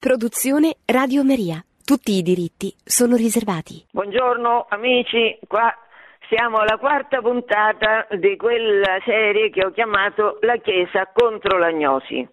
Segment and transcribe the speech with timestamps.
[0.00, 1.62] Produzione Radio Maria.
[1.84, 3.84] Tutti i diritti sono riservati.
[3.92, 5.70] Buongiorno amici, qua
[6.26, 12.26] siamo alla quarta puntata di quella serie che ho chiamato La Chiesa contro l'agnosi,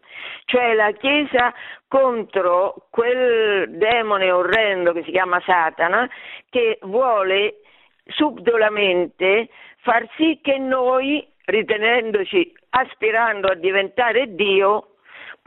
[0.45, 1.53] cioè la Chiesa
[1.89, 6.09] contro quel demone orrendo che si chiama Satana
[6.49, 7.63] che vuole
[8.05, 9.49] subdolamente
[9.81, 14.96] far sì che noi, ritenendoci aspirando a diventare Dio,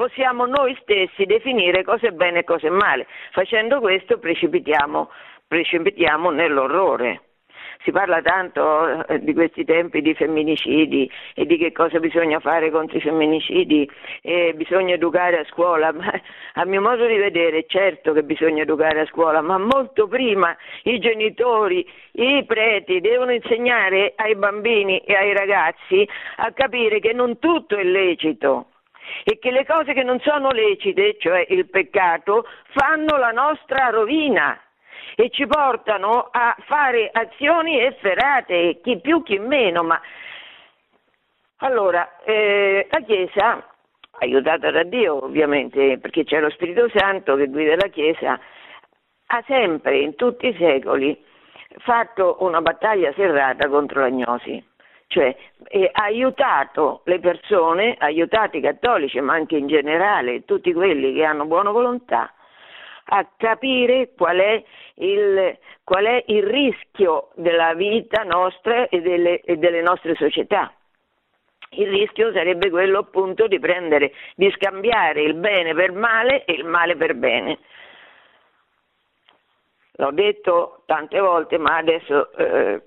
[0.01, 3.07] possiamo noi stessi definire cosa è bene e cosa è male.
[3.33, 5.11] Facendo questo precipitiamo,
[5.47, 7.21] precipitiamo nell'orrore.
[7.85, 12.71] Si parla tanto eh, di questi tempi di femminicidi e di che cosa bisogna fare
[12.71, 13.91] contro i femminicidi
[14.23, 16.11] e bisogna educare a scuola, ma
[16.55, 20.99] a mio modo di vedere certo che bisogna educare a scuola, ma molto prima i
[20.99, 27.77] genitori, i preti devono insegnare ai bambini e ai ragazzi a capire che non tutto
[27.77, 28.70] è lecito
[29.25, 34.61] e che le cose che non sono lecite, cioè il peccato, fanno la nostra rovina
[35.15, 40.01] e ci portano a fare azioni efferate, chi più chi meno, ma
[41.59, 43.67] allora eh, la Chiesa,
[44.21, 48.39] aiutata da Dio ovviamente, perché c'è lo Spirito Santo che guida la Chiesa,
[49.27, 51.23] ha sempre in tutti i secoli
[51.79, 54.70] fatto una battaglia serrata contro l'agnosi
[55.11, 55.35] cioè
[55.67, 61.15] eh, ha aiutato le persone, ha aiutato i cattolici, ma anche in generale tutti quelli
[61.15, 62.33] che hanno buona volontà,
[63.07, 64.63] a capire qual è
[64.95, 70.73] il, qual è il rischio della vita nostra e delle, e delle nostre società.
[71.71, 76.65] Il rischio sarebbe quello appunto di prendere, di scambiare il bene per male e il
[76.65, 77.59] male per bene.
[79.95, 82.83] L'ho detto tante volte, ma adesso eh,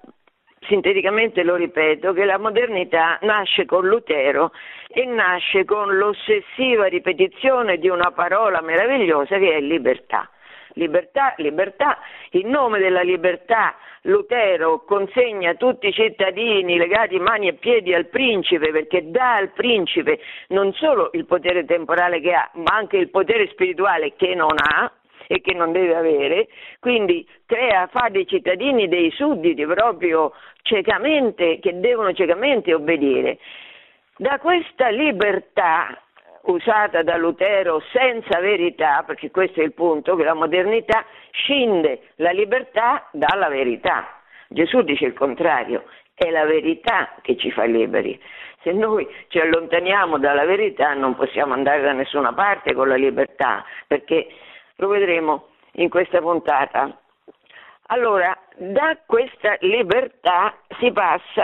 [0.67, 4.51] sinteticamente lo ripeto, che la modernità nasce con Lutero
[4.87, 10.29] e nasce con l'ossessiva ripetizione di una parola meravigliosa che è libertà.
[10.75, 11.99] Libertà, libertà,
[12.31, 18.71] in nome della libertà Lutero consegna tutti i cittadini legati mani e piedi al principe
[18.71, 23.47] perché dà al principe non solo il potere temporale che ha, ma anche il potere
[23.49, 24.91] spirituale che non ha,
[25.27, 26.47] e che non deve avere,
[26.79, 33.37] quindi crea, fa dei cittadini dei sudditi proprio ciecamente, che devono ciecamente obbedire.
[34.17, 35.97] Da questa libertà
[36.43, 42.31] usata da Lutero senza verità, perché questo è il punto, che la modernità scinde la
[42.31, 44.21] libertà dalla verità.
[44.49, 48.19] Gesù dice il contrario, è la verità che ci fa liberi.
[48.61, 53.65] Se noi ci allontaniamo dalla verità non possiamo andare da nessuna parte con la libertà,
[53.87, 54.27] perché
[54.77, 56.97] lo vedremo in questa puntata.
[57.87, 61.43] Allora, da questa libertà si passa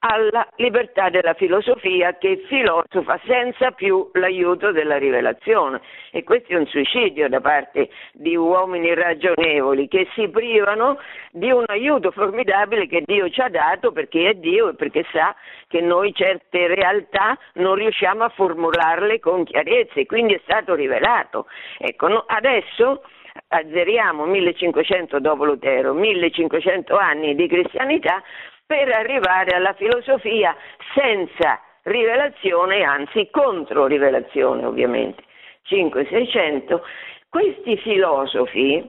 [0.00, 5.80] alla libertà della filosofia che filosofa senza più l'aiuto della rivelazione
[6.10, 10.98] e questo è un suicidio da parte di uomini ragionevoli che si privano
[11.32, 15.34] di un aiuto formidabile che Dio ci ha dato perché è Dio e perché sa
[15.66, 21.46] che noi certe realtà non riusciamo a formularle con chiarezza e quindi è stato rivelato.
[21.78, 23.02] Ecco, adesso
[23.48, 28.22] azzeriamo 1500 dopo Lutero, 1500 anni di cristianità
[28.66, 30.54] per arrivare alla filosofia
[30.94, 35.22] senza rivelazione, anzi contro rivelazione ovviamente.
[35.68, 36.80] 5-600.
[37.28, 38.88] Questi filosofi,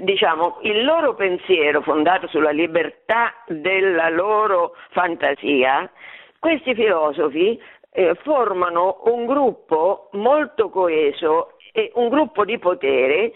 [0.00, 5.90] diciamo, il loro pensiero fondato sulla libertà della loro fantasia,
[6.38, 7.60] questi filosofi
[7.92, 13.32] eh, formano un gruppo molto coeso e un gruppo di potere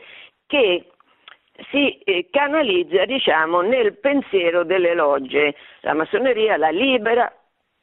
[0.47, 0.91] che
[1.71, 5.55] si eh, canalizza diciamo, nel pensiero delle logge.
[5.81, 7.33] La massoneria, la libera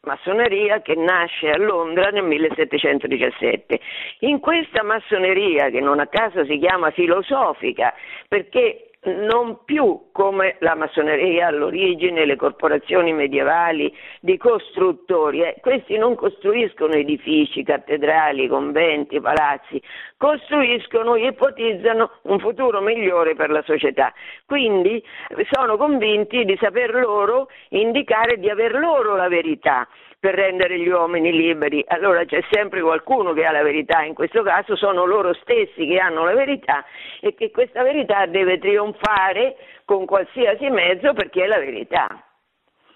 [0.01, 3.79] massoneria che nasce a Londra nel 1717.
[4.19, 7.93] In questa massoneria, che non a caso si chiama filosofica,
[8.27, 15.41] perché non più come la massoneria all'origine, le corporazioni medievali di costruttori.
[15.41, 19.81] Eh, questi non costruiscono edifici, cattedrali, conventi, palazzi,
[20.17, 24.13] costruiscono, ipotizzano un futuro migliore per la società.
[24.45, 25.03] Quindi
[25.51, 29.87] sono convinti di saper loro indicare di aver loro la verità
[30.23, 31.83] per rendere gli uomini liberi.
[31.85, 35.97] Allora c'è sempre qualcuno che ha la verità, in questo caso sono loro stessi che
[35.97, 36.85] hanno la verità
[37.19, 42.07] e che questa verità deve trionfare con qualsiasi mezzo perché è la verità.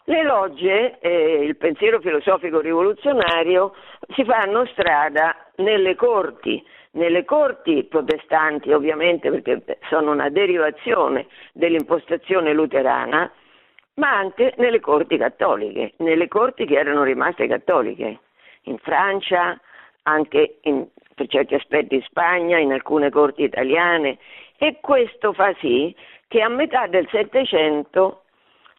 [0.05, 3.73] Le logge, eh, il pensiero filosofico rivoluzionario,
[4.15, 13.29] si fanno strada nelle corti, nelle corti protestanti ovviamente perché sono una derivazione dell'impostazione luterana,
[13.97, 18.19] ma anche nelle corti cattoliche, nelle corti che erano rimaste cattoliche,
[18.63, 19.59] in Francia,
[20.03, 24.19] anche in per certi aspetti in Spagna, in alcune corti italiane.
[24.55, 25.93] E questo fa sì
[26.27, 28.21] che a metà del Settecento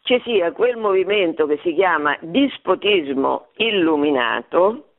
[0.02, 4.90] ci sia quel movimento che si chiama dispotismo illuminato,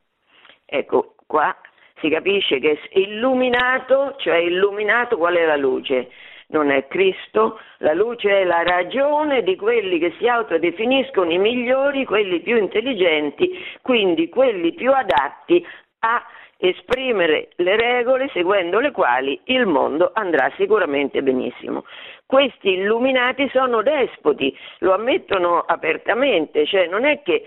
[0.65, 1.55] ecco qua
[2.01, 6.11] si capisce che illuminato, cioè illuminato qual è la luce?
[6.51, 12.05] Non è Cristo, la luce è la ragione di quelli che si autodefiniscono i migliori,
[12.05, 13.51] quelli più intelligenti,
[13.83, 15.63] quindi quelli più adatti
[15.99, 16.25] a
[16.57, 21.85] esprimere le regole seguendo le quali il mondo andrà sicuramente benissimo.
[22.25, 27.45] Questi illuminati sono despoti, lo ammettono apertamente, cioè non è che,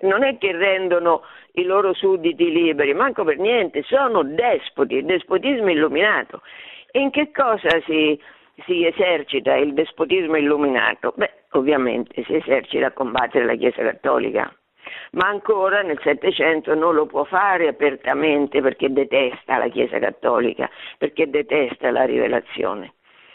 [0.00, 1.22] non è che rendono
[1.52, 6.42] i loro sudditi liberi, manco per niente, sono despoti, il despotismo illuminato.
[6.92, 8.20] In che cosa si,
[8.66, 11.12] si esercita il despotismo illuminato?
[11.16, 14.52] Beh, ovviamente si esercita a combattere la Chiesa Cattolica
[15.12, 21.28] ma ancora nel Settecento non lo può fare apertamente perché detesta la Chiesa Cattolica, perché
[21.28, 22.94] detesta la rivelazione.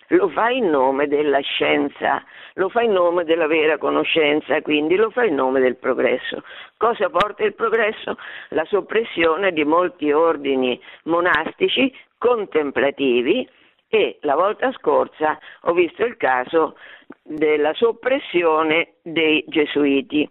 [0.10, 2.24] Lo fa in nome della scienza,
[2.54, 6.44] lo fa in nome della vera conoscenza, quindi lo fa in nome del progresso.
[6.78, 8.16] Cosa porta il progresso?
[8.50, 11.92] La soppressione di molti ordini monastici
[12.25, 13.48] contemplativi
[13.88, 16.75] e la volta scorsa ho visto il caso
[17.22, 20.27] della soppressione dei gesuiti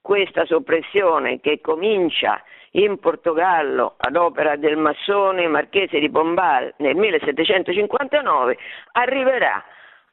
[0.00, 2.42] questa soppressione che comincia
[2.72, 8.56] in Portogallo ad opera del massone marchese di Pombal nel 1759
[8.92, 9.62] arriverà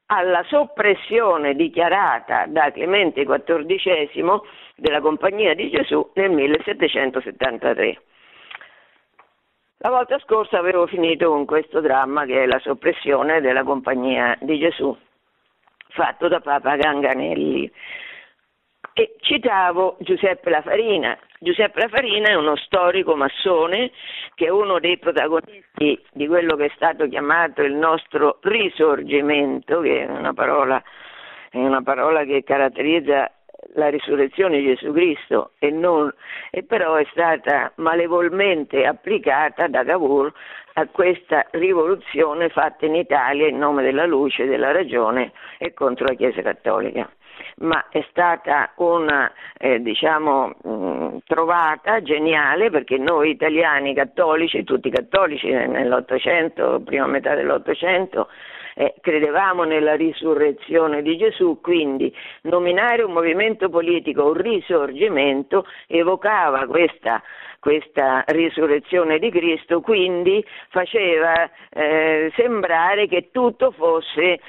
[0.07, 4.41] alla soppressione dichiarata da Clemente XIV
[4.75, 8.01] della Compagnia di Gesù nel 1773.
[9.83, 14.57] La volta scorsa avevo finito con questo dramma che è la soppressione della Compagnia di
[14.57, 14.97] Gesù
[15.89, 17.69] fatto da Papa Ganganelli.
[18.93, 21.19] E citavo Giuseppe Lafarina.
[21.37, 23.91] Giuseppe Lafarina è uno storico massone
[24.35, 30.05] che è uno dei protagonisti di quello che è stato chiamato il nostro risorgimento, che
[30.05, 30.81] è una parola,
[31.49, 33.29] è una parola che caratterizza
[33.75, 36.13] la risurrezione di Gesù Cristo e, non,
[36.51, 40.31] e, però è stata malevolmente applicata da Cavour
[40.73, 46.15] a questa rivoluzione fatta in Italia in nome della luce, della ragione e contro la
[46.15, 47.09] Chiesa Cattolica.
[47.57, 54.89] Ma è stata una eh, diciamo, mh, mm, trovata geniale perché noi italiani cattolici, tutti
[54.89, 58.29] cattolici nell'Ottocento, prima metà dell'Ottocento,
[58.75, 67.21] eh, credevamo nella risurrezione di Gesù, quindi nominare un movimento politico un risorgimento evocava questa,
[67.59, 74.39] questa risurrezione di Cristo, quindi faceva eh, sembrare che tutto fosse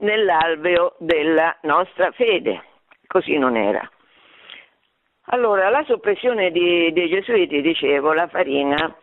[0.00, 2.62] nell'alveo della nostra fede.
[3.06, 3.88] Così non era.
[5.28, 8.94] Allora, la soppressione di, dei gesuiti, dicevo, la farina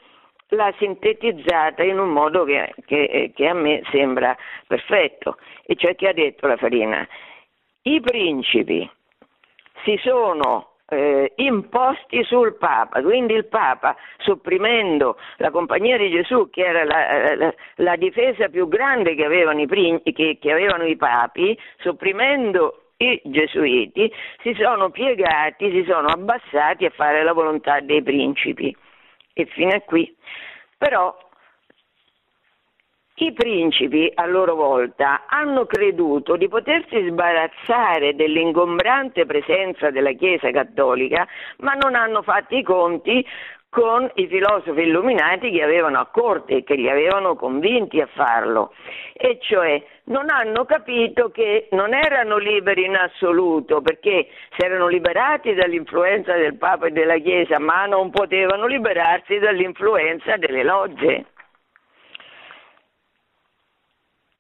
[0.54, 4.36] l'ha sintetizzata in un modo che, che, che, a me sembra
[4.68, 7.08] perfetto, e cioè che ha detto la farina,
[7.84, 8.90] i principi
[9.84, 16.66] si sono eh, imposti sul Papa, quindi il Papa sopprimendo la Compagnia di Gesù che
[16.66, 21.58] era la, la, la difesa più grande che avevano, i, che, che avevano i papi,
[21.78, 24.12] sopprimendo i gesuiti,
[24.42, 28.76] si sono piegati, si sono abbassati a fare la volontà dei principi.
[29.34, 30.16] E fino a qui.
[30.78, 31.16] Però
[33.22, 41.28] i principi, a loro volta, hanno creduto di potersi sbarazzare dell'ingombrante presenza della Chiesa cattolica,
[41.58, 43.24] ma non hanno fatto i conti
[43.72, 48.74] con i filosofi illuminati che avevano a corte che li avevano convinti a farlo,
[49.14, 55.54] e cioè non hanno capito che non erano liberi in assoluto, perché si erano liberati
[55.54, 61.26] dall'influenza del Papa e della Chiesa, ma non potevano liberarsi dall'influenza delle logge.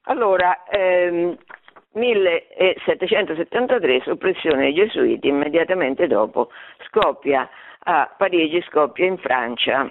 [0.07, 1.37] Allora, ehm,
[1.93, 6.49] 1773, soppressione dei Gesuiti, immediatamente dopo
[6.87, 7.49] scoppia
[7.83, 9.89] a Parigi, scoppia in Francia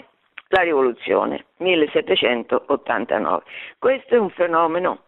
[0.48, 3.42] la rivoluzione, 1789.
[3.78, 5.04] Questo è un fenomeno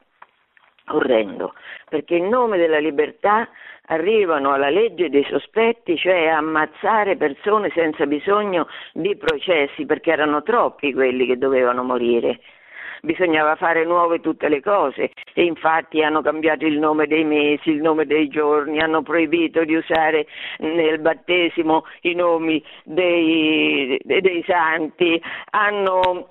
[0.89, 1.55] orrendo,
[1.89, 3.49] perché in nome della libertà
[3.87, 10.43] arrivano alla legge dei sospetti, cioè a ammazzare persone senza bisogno di processi, perché erano
[10.43, 12.41] troppi quelli che dovevano morire
[13.05, 15.11] bisognava fare nuove tutte le cose.
[15.35, 19.75] E infatti hanno cambiato il nome dei mesi, il nome dei giorni, hanno proibito di
[19.75, 20.27] usare
[20.59, 26.29] nel battesimo i nomi dei, dei santi, hanno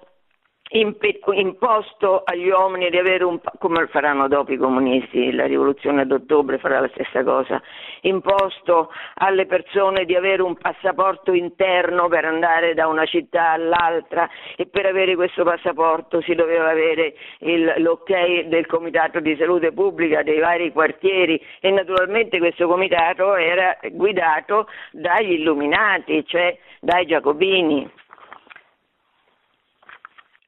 [0.74, 6.80] imposto agli uomini di avere un come faranno dopo i comunisti, la rivoluzione d'ottobre farà
[6.80, 7.62] la stessa cosa,
[8.01, 14.68] imposto alle persone di avere un passaporto interno per andare da una città all'altra e
[14.68, 20.40] per avere questo passaporto si doveva avere il, l'ok del comitato di salute pubblica dei
[20.40, 28.00] vari quartieri e naturalmente questo comitato era guidato dagli illuminati, cioè dai giacobini.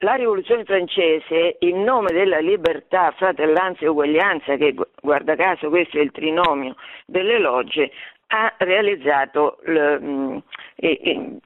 [0.03, 6.01] La rivoluzione francese, in nome della libertà, fratellanza e uguaglianza, che guarda caso questo è
[6.01, 7.89] il trinomio delle logge,
[8.27, 10.37] ha realizzato il, mm,
[10.75, 11.39] il,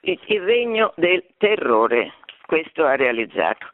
[0.00, 2.14] il regno del terrore.
[2.46, 3.66] Questo ha realizzato.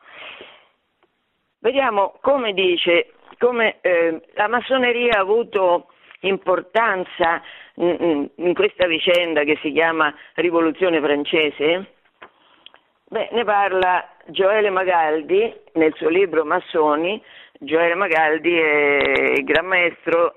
[1.60, 5.86] Vediamo come dice, come eh, la massoneria ha avuto
[6.22, 7.40] importanza
[7.74, 11.98] in, mm, mm, in questa vicenda che si chiama rivoluzione francese
[13.12, 17.20] Beh, ne parla Gioele Magaldi nel suo libro Massoni.
[17.58, 20.34] Gioele Magaldi è il gran maestro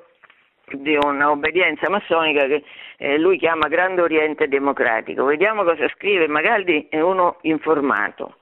[0.72, 2.63] di un'obbedienza massonica che
[2.98, 5.25] eh, lui chiama Grande Oriente Democratico.
[5.25, 6.27] Vediamo cosa scrive.
[6.27, 8.38] Magaldi è uno informato.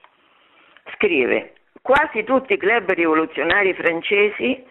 [0.93, 4.63] Scrive: Quasi tutti i club rivoluzionari francesi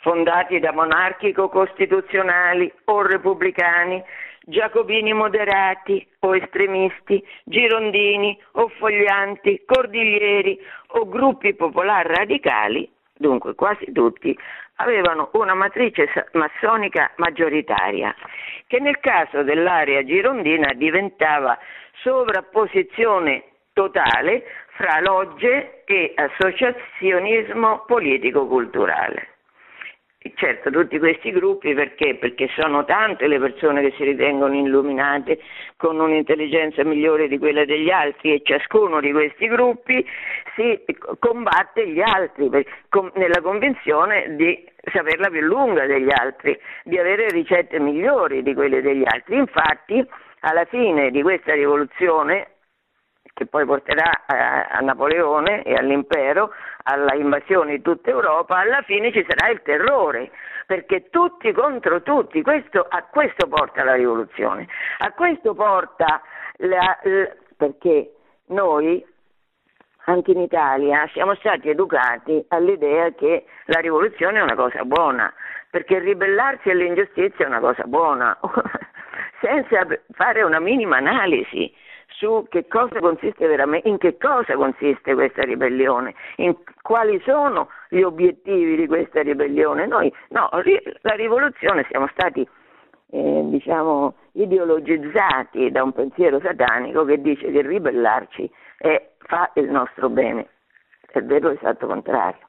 [0.00, 4.02] fondati da monarchico-costituzionali o repubblicani
[4.50, 14.36] giacobini moderati o estremisti, girondini o foglianti, cordiglieri o gruppi popolari radicali, dunque quasi tutti,
[14.76, 18.14] avevano una matrice massonica maggioritaria,
[18.66, 21.58] che nel caso dell'area girondina diventava
[22.02, 24.44] sovrapposizione totale
[24.76, 29.28] fra logge e associazionismo politico-culturale.
[30.34, 32.16] Certo, tutti questi gruppi perché?
[32.16, 35.40] Perché sono tante le persone che si ritengono illuminate
[35.78, 40.06] con un'intelligenza migliore di quella degli altri e ciascuno di questi gruppi
[40.56, 40.84] si
[41.18, 42.50] combatte gli altri
[43.14, 44.62] nella convinzione di
[44.92, 49.36] saperla più lunga degli altri, di avere ricette migliori di quelle degli altri.
[49.36, 50.06] Infatti,
[50.40, 52.56] alla fine di questa rivoluzione
[53.32, 56.52] che poi porterà a, a Napoleone e all'impero,
[56.90, 60.30] alla invasione di tutta Europa, alla fine ci sarà il terrore,
[60.66, 64.66] perché tutti contro tutti, questo, a questo porta la rivoluzione,
[64.98, 66.20] a questo porta
[66.58, 68.12] la, la, perché
[68.46, 69.04] noi
[70.06, 75.32] anche in Italia siamo stati educati all'idea che la rivoluzione è una cosa buona,
[75.70, 78.38] perché ribellarsi all'ingiustizia è una cosa buona,
[79.40, 81.72] senza fare una minima analisi
[82.10, 82.66] su che
[83.84, 89.86] in che cosa consiste questa ribellione, in quali sono gli obiettivi di questa ribellione.
[89.86, 92.46] Noi, no, la rivoluzione siamo stati
[93.12, 100.08] eh, diciamo, ideologizzati da un pensiero satanico che dice che ribellarci è, fa il nostro
[100.08, 100.48] bene.
[101.10, 102.46] È vero l'esatto contrario.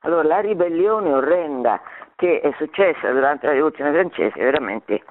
[0.00, 1.80] Allora la ribellione orrenda
[2.16, 5.02] che è successa durante la rivoluzione francese veramente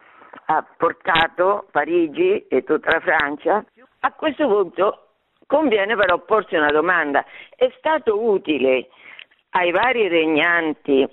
[0.46, 3.66] ha portato Parigi e tutta la Francia
[4.02, 5.08] a questo punto
[5.46, 7.26] conviene però porsi una domanda.
[7.56, 8.90] È stato utile
[9.52, 11.08] ai vari regnanti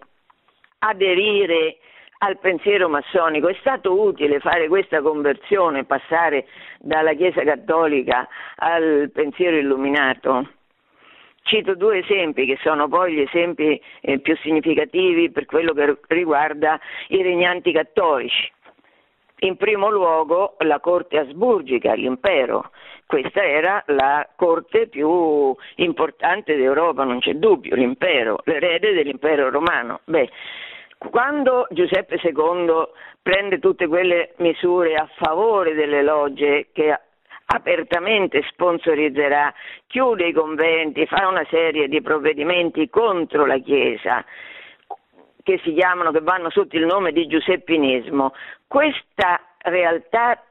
[0.80, 1.78] aderire
[2.18, 3.48] al pensiero massonico?
[3.48, 6.46] È stato utile fare questa conversione, passare
[6.78, 10.50] dalla Chiesa cattolica al pensiero illuminato?
[11.42, 16.78] Cito due esempi che sono poi gli esempi eh, più significativi per quello che riguarda
[17.08, 18.52] i regnanti cattolici.
[19.40, 22.70] In primo luogo la corte asburgica, l'impero.
[23.06, 30.00] Questa era la corte più importante d'Europa, non c'è dubbio, l'impero, l'erede dell'impero romano.
[30.04, 30.30] Beh,
[30.98, 32.88] quando Giuseppe II
[33.22, 36.98] prende tutte quelle misure a favore delle logge che
[37.46, 39.52] apertamente sponsorizzerà,
[39.86, 44.24] chiude i conventi, fa una serie di provvedimenti contro la Chiesa,
[45.46, 48.34] che si chiamano, che vanno sotto il nome di giuseppinismo,
[48.66, 50.42] questa realtà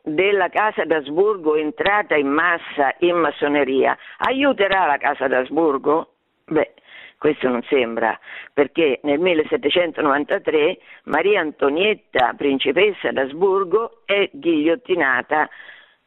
[0.00, 6.14] della Casa d'Asburgo entrata in massa in massoneria aiuterà la Casa d'Asburgo?
[6.46, 6.72] Beh,
[7.18, 8.18] questo non sembra,
[8.54, 15.46] perché nel 1793 Maria Antonietta, principessa d'Asburgo, è ghigliottinata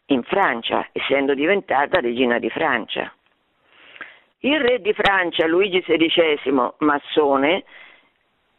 [0.07, 3.13] in Francia, essendo diventata regina di Francia.
[4.39, 7.63] Il re di Francia, Luigi XVI, massone,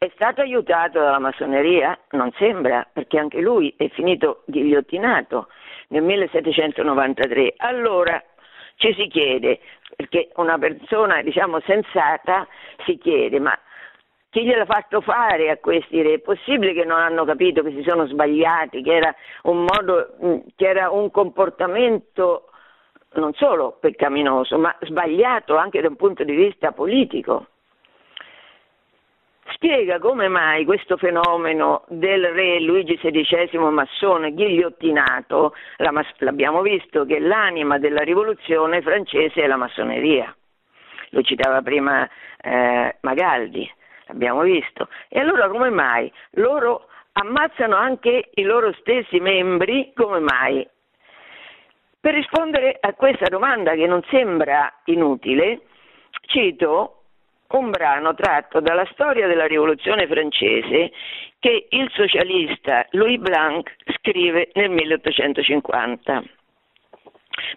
[0.06, 1.98] è stato aiutato dalla massoneria?
[2.10, 5.48] Non sembra, perché anche lui è finito ghigliottinato
[5.88, 7.54] nel 1793.
[7.58, 8.22] Allora
[8.76, 9.60] ci si chiede,
[9.96, 12.46] perché una persona diciamo sensata
[12.84, 13.58] si chiede, ma
[14.30, 16.14] chi gliel'ha fatto fare a questi re?
[16.14, 20.68] È possibile che non hanno capito che si sono sbagliati, che era un, modo, che
[20.68, 22.50] era un comportamento
[23.14, 27.46] non solo peccaminoso, ma sbagliato anche da un punto di vista politico.
[29.66, 35.54] Spiega come mai questo fenomeno del re Luigi XVI massone ghigliottinato,
[36.18, 40.32] l'abbiamo visto che l'anima della rivoluzione francese è la massoneria.
[41.08, 42.08] Lo citava prima
[42.40, 43.68] eh, Magaldi,
[44.06, 44.88] l'abbiamo visto.
[45.08, 46.12] E allora come mai?
[46.34, 50.64] Loro ammazzano anche i loro stessi membri, come mai?
[51.98, 55.62] Per rispondere a questa domanda che non sembra inutile,
[56.20, 56.95] cito
[57.50, 60.92] un brano tratto dalla storia della rivoluzione francese
[61.38, 66.24] che il socialista Louis Blanc scrive nel 1850.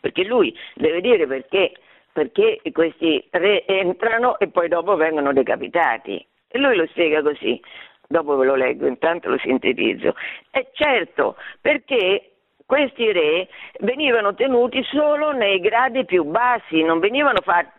[0.01, 1.73] Perché lui deve dire perché,
[2.11, 6.23] perché questi re entrano e poi dopo vengono decapitati.
[6.47, 7.59] E lui lo spiega così,
[8.07, 10.15] dopo ve lo leggo, intanto lo sintetizzo.
[10.51, 12.31] E certo, perché
[12.65, 13.47] questi re
[13.79, 17.78] venivano tenuti solo nei gradi più bassi, non venivano fatti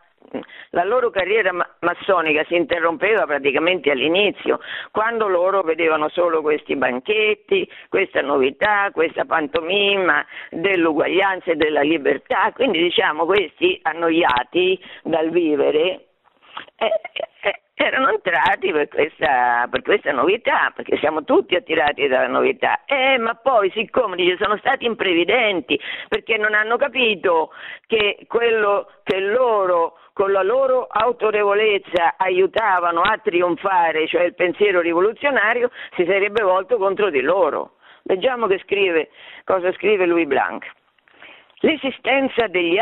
[0.71, 1.51] la loro carriera
[1.81, 4.61] massonica si interrompeva praticamente all'inizio,
[4.91, 12.79] quando loro vedevano solo questi banchetti, questa novità, questa pantomima dell'uguaglianza e della libertà, quindi
[12.79, 16.10] diciamo questi annoiati dal vivere
[17.75, 22.85] erano entrati per questa, per questa, novità, perché siamo tutti attirati dalla novità.
[22.85, 27.51] Eh, ma poi, siccome dice, sono stati imprevidenti, perché non hanno capito
[27.87, 35.71] che quello che loro, con la loro autorevolezza, aiutavano a trionfare, cioè il pensiero rivoluzionario,
[35.97, 37.77] si sarebbe volto contro di loro.
[38.03, 39.09] Leggiamo scrive,
[39.45, 40.67] cosa scrive Louis Blanc.
[41.61, 42.79] L'esistenza degli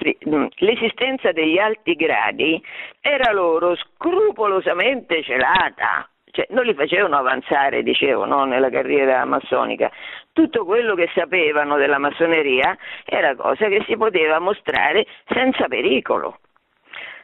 [0.00, 2.62] altri Mm, l'esistenza degli alti gradi
[3.00, 6.08] era loro scrupolosamente celata.
[6.32, 9.90] Cioè, non li facevano avanzare, dicevo, no, nella carriera massonica.
[10.32, 16.38] Tutto quello che sapevano della massoneria era cosa che si poteva mostrare senza pericolo.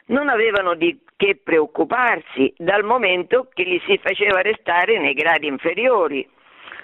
[0.07, 6.27] Non avevano di che preoccuparsi dal momento che li si faceva restare nei gradi inferiori,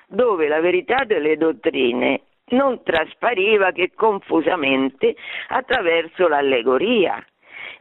[0.07, 5.15] dove la verità delle dottrine non traspariva che confusamente
[5.47, 7.23] attraverso l'allegoria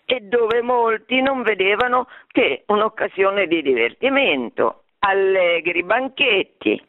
[0.04, 6.82] e dove molti non vedevano che un'occasione di divertimento, allegri banchetti.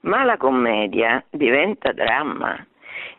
[0.00, 2.66] Ma la commedia diventa dramma.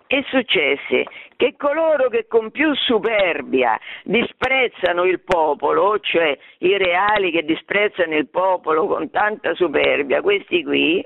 [0.07, 7.43] E successe che coloro che con più superbia disprezzano il popolo, cioè i reali che
[7.43, 11.03] disprezzano il popolo con tanta superbia, questi qui,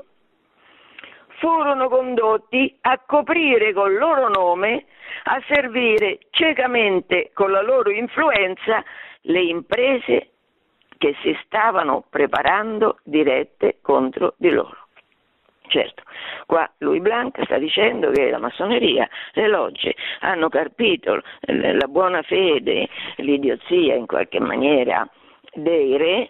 [1.40, 4.86] furono condotti a coprire col loro nome,
[5.24, 8.84] a servire ciecamente con la loro influenza
[9.22, 10.30] le imprese
[10.98, 14.88] che si stavano preparando dirette contro di loro.
[15.68, 16.02] Certo,
[16.48, 22.88] qua Louis Blanc sta dicendo che la massoneria, le logge hanno carpito la buona fede,
[23.18, 25.08] l'idiozia in qualche maniera
[25.54, 26.30] dei re,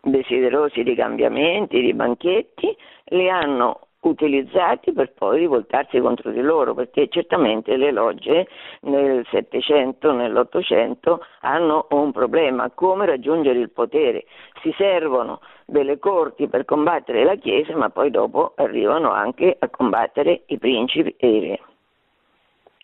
[0.00, 2.76] desiderosi di cambiamenti, di banchetti,
[3.10, 8.46] li hanno utilizzati per poi rivoltarsi contro di loro, perché certamente le logge
[8.82, 14.24] nel Settecento, nell'Ottocento hanno un problema, come raggiungere il potere.
[14.62, 20.42] Si servono delle corti per combattere la Chiesa, ma poi dopo arrivano anche a combattere
[20.46, 21.60] i principi e i re.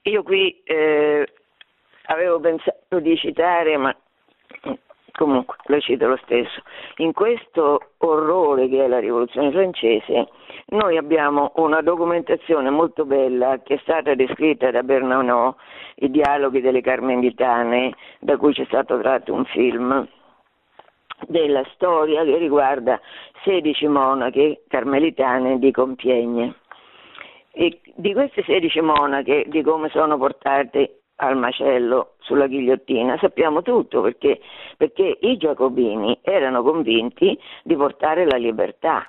[0.02, 1.28] Io qui eh,
[2.06, 3.96] avevo pensato di citare, ma
[5.12, 6.62] comunque lo cito lo stesso.
[6.96, 10.28] In questo orrore che è la rivoluzione francese,
[10.66, 15.54] noi abbiamo una documentazione molto bella che è stata descritta da Bernanò,
[15.96, 20.08] i dialoghi delle Carmelitane, da cui c'è stato tratto un film
[21.28, 23.00] della storia che riguarda
[23.44, 26.54] 16 monache carmelitane di Compiègne.
[27.52, 34.00] E di queste 16 monache, di come sono portate al macello sulla ghigliottina, sappiamo tutto
[34.00, 34.40] perché,
[34.76, 39.06] perché i giacobini erano convinti di portare la libertà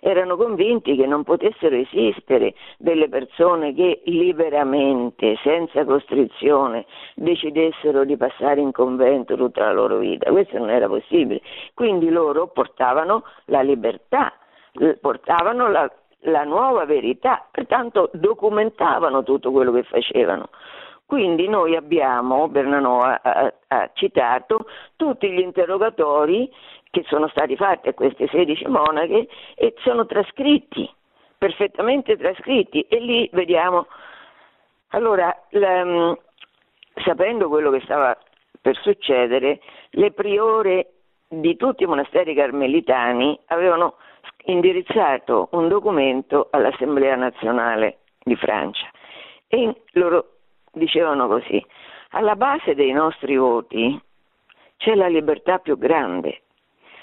[0.00, 8.60] erano convinti che non potessero esistere delle persone che liberamente, senza costrizione, decidessero di passare
[8.60, 10.30] in convento tutta la loro vita.
[10.30, 11.40] Questo non era possibile.
[11.74, 14.32] Quindi loro portavano la libertà,
[15.00, 15.90] portavano la,
[16.22, 20.48] la nuova verità, pertanto documentavano tutto quello che facevano.
[21.08, 23.18] Quindi noi abbiamo, Bernanò ha,
[23.68, 26.52] ha, citato, tutti gli interrogatori
[26.90, 30.86] che sono stati fatti a queste 16 monache e sono trascritti,
[31.38, 33.86] perfettamente trascritti e lì vediamo.
[34.88, 36.12] Allora, la, mm,
[37.02, 38.14] sapendo quello che stava
[38.60, 39.60] per succedere,
[39.92, 40.90] le priore
[41.26, 43.94] di tutti i monasteri carmelitani avevano
[44.44, 48.90] indirizzato un documento all'Assemblea nazionale di Francia
[49.46, 50.32] E loro
[50.72, 51.64] dicevano così,
[52.10, 54.00] alla base dei nostri voti
[54.76, 56.42] c'è la libertà più grande.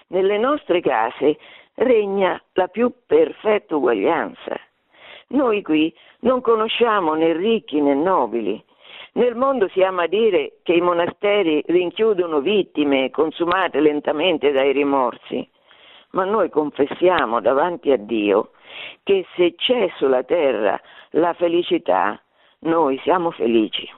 [0.08, 1.38] Nelle nostre case
[1.76, 4.60] regna la più perfetta uguaglianza.
[5.28, 8.64] Noi qui non conosciamo né ricchi né nobili.
[9.14, 15.48] Nel mondo si ama dire che i monasteri rinchiudono vittime consumate lentamente dai rimorsi,
[16.12, 18.52] ma noi confessiamo davanti a Dio
[19.04, 20.80] che se c'è sulla terra
[21.12, 22.20] la felicità,
[22.66, 23.90] noi siamo felici.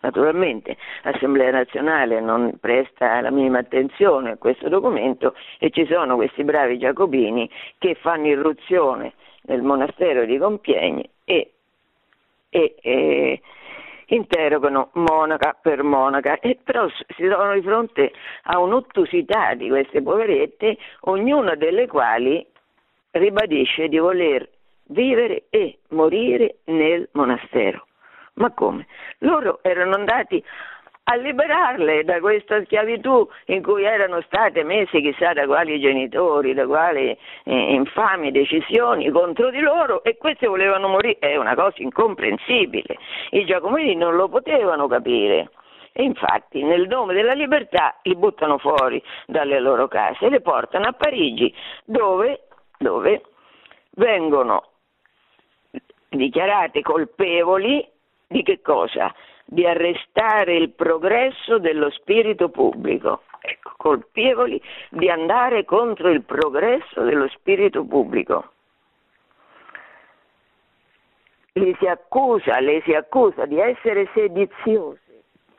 [0.00, 6.44] Naturalmente l'Assemblea nazionale non presta la minima attenzione a questo documento e ci sono questi
[6.44, 11.52] bravi giacobini che fanno irruzione nel monastero di Compiègne e,
[12.48, 13.40] e, e
[14.08, 18.12] interrogano monaca per monaca, e però si trovano di fronte
[18.44, 22.46] a un'ottusità di queste poverette, ognuna delle quali
[23.10, 24.48] ribadisce di voler
[24.88, 27.86] vivere e morire nel monastero.
[28.34, 28.86] Ma come?
[29.18, 30.42] Loro erano andati
[31.10, 36.66] a liberarle da questa schiavitù in cui erano state messe chissà da quali genitori, da
[36.66, 41.18] quali eh, infami decisioni contro di loro e queste volevano morire.
[41.18, 42.98] È una cosa incomprensibile.
[43.30, 45.50] I giacomini non lo potevano capire.
[45.92, 50.86] E infatti nel nome della libertà li buttano fuori dalle loro case e le portano
[50.86, 51.52] a Parigi
[51.84, 52.42] dove,
[52.78, 53.22] dove
[53.92, 54.67] vengono
[56.08, 57.86] dichiarate colpevoli
[58.26, 59.14] di che cosa?
[59.44, 63.22] Di arrestare il progresso dello spirito pubblico.
[63.40, 68.52] Ecco, colpevoli di andare contro il progresso dello spirito pubblico.
[71.52, 75.00] Li si accusa, le si accusa di essere sediziose.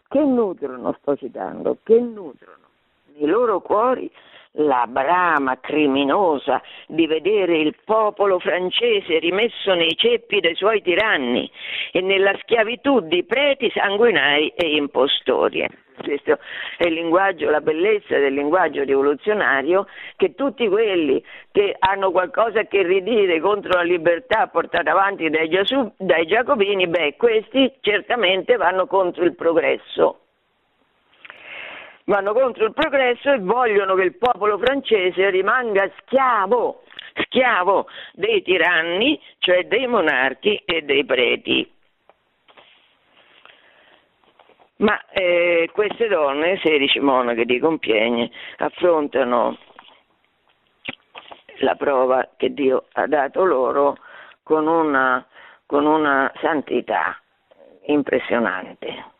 [0.07, 2.67] Che nutrono, sto citando, che nutrono
[3.15, 4.09] nei loro cuori
[4.53, 11.49] la brama criminosa di vedere il popolo francese rimesso nei ceppi dei suoi tiranni
[11.91, 15.67] e nella schiavitù di preti sanguinari e impostori.
[16.01, 16.39] Questo
[16.77, 19.85] è il linguaggio, la bellezza del linguaggio rivoluzionario
[20.15, 25.49] che tutti quelli che hanno qualcosa che ridire contro la libertà portata avanti dai,
[26.25, 30.21] Giacobini, beh, questi certamente vanno contro il progresso
[32.09, 36.81] vanno contro il progresso e vogliono che il popolo francese rimanga schiavo,
[37.21, 41.71] schiavo dei tiranni, cioè dei monarchi e dei preti.
[44.77, 49.57] Ma eh, queste donne, 16 monache di Compiègne, affrontano
[51.59, 53.97] la prova che Dio ha dato loro
[54.41, 55.23] con una,
[55.65, 57.21] con una santità
[57.87, 59.17] impressionante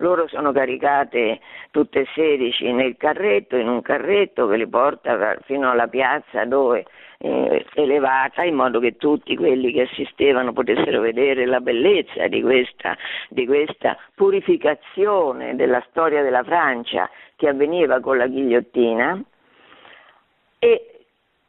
[0.00, 5.70] loro sono caricate tutte e 16 nel carretto, in un carretto che li porta fino
[5.70, 6.84] alla piazza dove
[7.18, 12.96] eh, elevata in modo che tutti quelli che assistevano potessero vedere la bellezza di questa,
[13.28, 19.22] di questa purificazione della storia della Francia che avveniva con la ghigliottina
[20.58, 21.04] e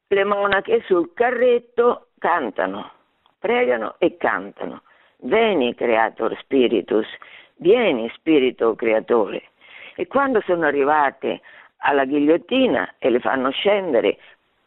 [0.08, 2.92] le monache sul carretto cantano,
[3.40, 4.82] pregano e cantano.
[5.24, 7.08] Veni creator spiritus,
[7.62, 9.44] vieni spirito creatore.
[9.96, 11.42] E quando sono arrivate
[11.78, 14.18] alla ghigliottina e le fanno scendere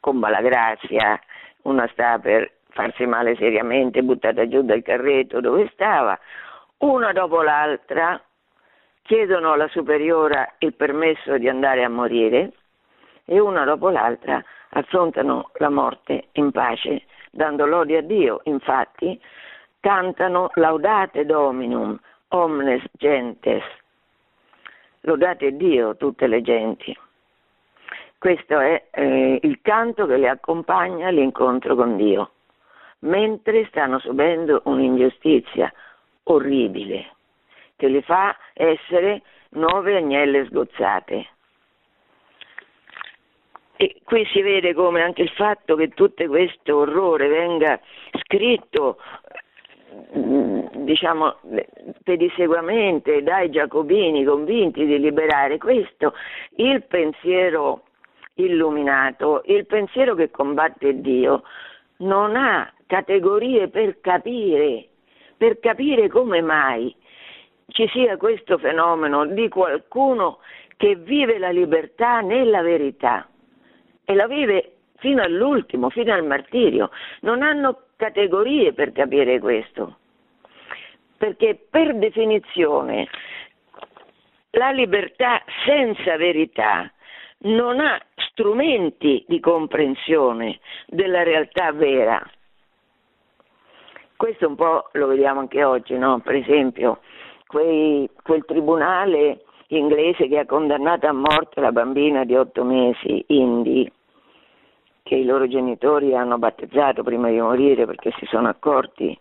[0.00, 1.20] con malagrazia,
[1.62, 6.18] una sta per farsi male seriamente, buttata giù dal carretto dove stava,
[6.78, 8.20] una dopo l'altra
[9.02, 12.52] chiedono alla superiora il permesso di andare a morire
[13.24, 18.40] e una dopo l'altra affrontano la morte in pace, dando lode a Dio.
[18.44, 19.20] Infatti
[19.80, 21.98] cantano Laudate Dominum,
[22.35, 23.62] omnes gentes.
[25.03, 26.97] Lodate Dio tutte le genti.
[28.18, 32.33] Questo è eh, il canto che le accompagna all'incontro con Dio,
[33.01, 35.73] mentre stanno subendo un'ingiustizia
[36.25, 37.12] orribile
[37.77, 41.27] che le fa essere nuove agnelle sgozzate.
[43.77, 47.79] E qui si vede come anche il fatto che tutto questo orrore venga
[48.23, 48.99] scritto
[50.85, 51.37] diciamo,
[52.03, 56.14] pedissequamente dai giacobini convinti di liberare questo,
[56.57, 57.83] il pensiero
[58.35, 61.42] illuminato, il pensiero che combatte Dio,
[61.99, 64.88] non ha categorie per capire,
[65.37, 66.94] per capire come mai
[67.68, 70.38] ci sia questo fenomeno di qualcuno
[70.77, 73.27] che vive la libertà nella verità
[74.05, 76.90] e la vive fino all'ultimo, fino al martirio.
[77.20, 79.99] Non hanno categorie per capire questo
[81.16, 83.09] perché per definizione
[84.50, 86.90] la libertà senza verità
[87.38, 88.00] non ha
[88.31, 92.22] strumenti di comprensione della realtà vera.
[94.16, 96.20] questo un po' lo vediamo anche oggi, no?
[96.20, 97.00] Per esempio,
[97.46, 103.90] quei, quel tribunale inglese che ha condannato a morte la bambina di otto mesi, Indy,
[105.03, 109.18] che i loro genitori hanno battezzato prima di morire perché si sono accorti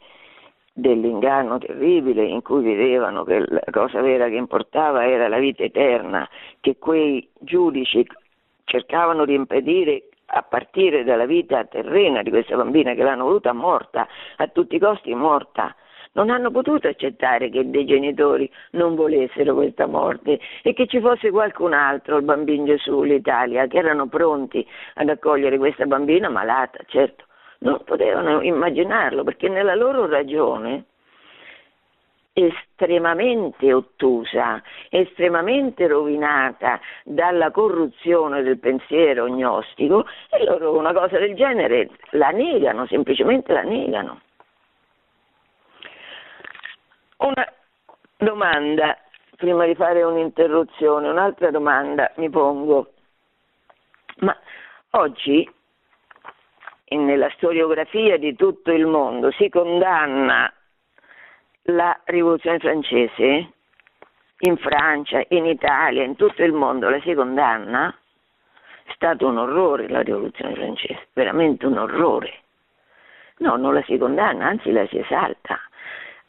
[0.74, 6.28] dell'inganno terribile in cui vedevano che la cosa vera che importava era la vita eterna,
[6.60, 8.06] che quei giudici
[8.64, 14.08] cercavano di impedire a partire dalla vita terrena di questa bambina che l'hanno voluta morta,
[14.38, 15.76] a tutti i costi morta.
[16.16, 21.32] Non hanno potuto accettare che dei genitori non volessero questa morte e che ci fosse
[21.32, 27.26] qualcun altro, il bambino Gesù, l'Italia, che erano pronti ad accogliere questa bambina malata, certo
[27.64, 30.86] non potevano immaginarlo perché nella loro ragione
[32.34, 41.90] estremamente ottusa, estremamente rovinata dalla corruzione del pensiero gnostico e loro una cosa del genere
[42.12, 44.22] la negano, semplicemente la negano.
[47.18, 47.48] Una
[48.18, 48.98] domanda,
[49.38, 52.94] prima di fare un'interruzione, un'altra domanda mi pongo.
[54.18, 54.36] Ma
[54.92, 55.50] oggi
[56.96, 60.52] nella storiografia di tutto il mondo si condanna
[61.68, 63.52] la rivoluzione francese,
[64.40, 67.96] in Francia, in Italia, in tutto il mondo la si condanna,
[68.84, 72.42] è stato un orrore la rivoluzione francese, veramente un orrore.
[73.38, 75.60] No, non la si condanna, anzi la si esalta.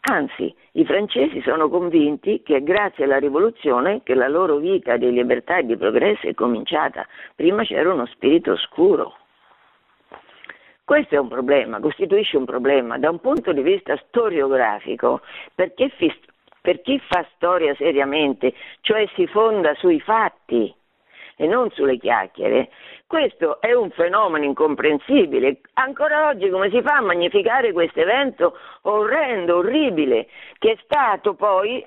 [0.06, 5.10] Anzi, i francesi sono convinti che è grazie alla rivoluzione che la loro vita di
[5.10, 7.06] libertà e di progresso è cominciata.
[7.34, 9.16] Prima c'era uno spirito oscuro.
[10.84, 15.22] Questo è un problema, costituisce un problema da un punto di vista storiografico,
[15.54, 15.90] perché
[16.60, 20.74] per chi fa storia seriamente, cioè si fonda sui fatti
[21.36, 22.68] e non sulle chiacchiere,
[23.06, 25.60] questo è un fenomeno incomprensibile.
[25.72, 30.26] Ancora oggi come si fa a magnificare questo evento orrendo, orribile,
[30.58, 31.82] che è stato poi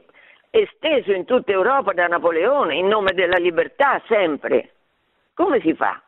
[0.50, 4.72] esteso in tutta Europa da Napoleone in nome della libertà sempre?
[5.36, 6.02] Come si fa?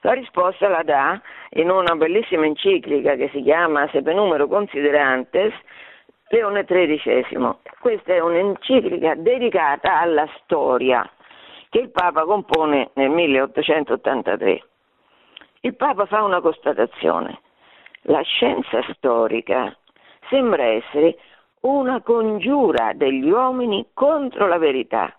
[0.00, 5.52] La risposta la dà in una bellissima enciclica che si chiama Sepe Numero Considerantes
[6.28, 7.54] Leone XIII.
[7.80, 11.08] Questa è un'enciclica dedicata alla storia
[11.68, 14.64] che il Papa compone nel 1883.
[15.62, 17.40] Il Papa fa una constatazione.
[18.02, 19.76] La scienza storica
[20.28, 21.16] sembra essere
[21.60, 25.14] una congiura degli uomini contro la verità.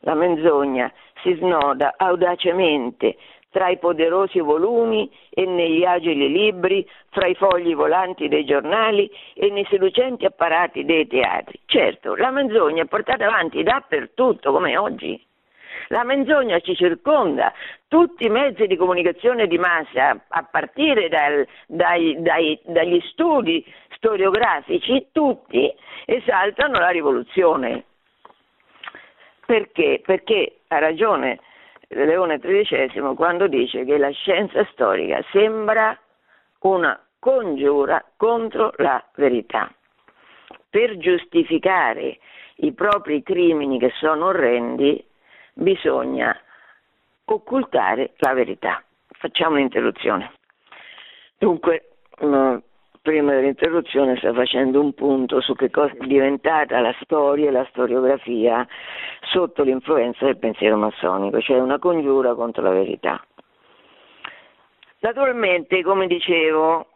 [0.00, 3.16] La menzogna si snoda audacemente
[3.56, 9.48] tra i poderosi volumi e negli agili libri, fra i fogli volanti dei giornali e
[9.48, 11.58] nei seducenti apparati dei teatri.
[11.64, 15.18] Certo, la menzogna è portata avanti dappertutto, come oggi.
[15.88, 17.50] La menzogna ci circonda,
[17.88, 23.64] tutti i mezzi di comunicazione di massa, a partire dal, dai, dai, dagli studi
[23.94, 27.84] storiografici, tutti esaltano la rivoluzione.
[29.46, 30.02] Perché?
[30.04, 31.38] Perché ha ragione
[31.88, 35.98] Leone XIII quando dice che la scienza storica sembra
[36.60, 39.72] una congiura contro la verità.
[40.68, 42.18] Per giustificare
[42.56, 45.04] i propri crimini che sono orrendi
[45.52, 46.38] bisogna
[47.24, 48.82] occultare la verità.
[49.08, 50.32] Facciamo un'interruzione.
[51.38, 52.56] Dunque, mm,
[53.06, 57.64] prima dell'interruzione sta facendo un punto su che cosa è diventata la storia e la
[57.70, 58.66] storiografia
[59.20, 63.24] sotto l'influenza del pensiero massonico, cioè una congiura contro la verità.
[64.98, 66.88] Naturalmente, come dicevo,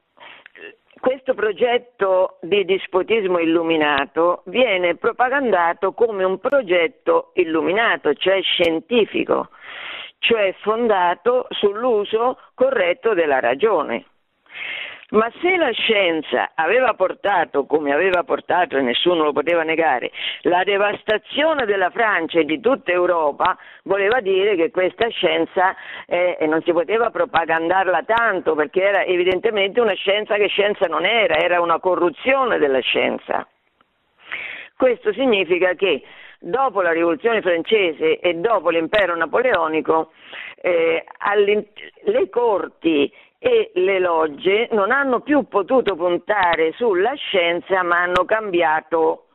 [0.99, 9.51] questo progetto di dispotismo illuminato viene propagandato come un progetto illuminato, cioè scientifico,
[10.19, 14.07] cioè fondato sull'uso corretto della ragione.
[15.11, 20.63] Ma se la scienza aveva portato, come aveva portato e nessuno lo poteva negare, la
[20.63, 25.75] devastazione della Francia e di tutta Europa, voleva dire che questa scienza
[26.07, 31.37] eh, non si poteva propagandarla tanto perché era evidentemente una scienza che scienza non era,
[31.39, 33.47] era una corruzione della scienza.
[34.77, 36.03] Questo significa che
[36.39, 40.13] dopo la rivoluzione francese e dopo l'impero napoleonico,
[40.63, 41.05] eh,
[42.05, 49.29] le corti e le logge non hanno più potuto puntare sulla scienza ma hanno cambiato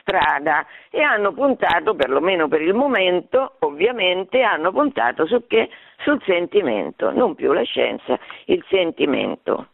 [0.00, 5.70] strada e hanno puntato, perlomeno per il momento, ovviamente, hanno puntato su che?
[6.02, 9.68] sul sentimento, non più la scienza, il sentimento.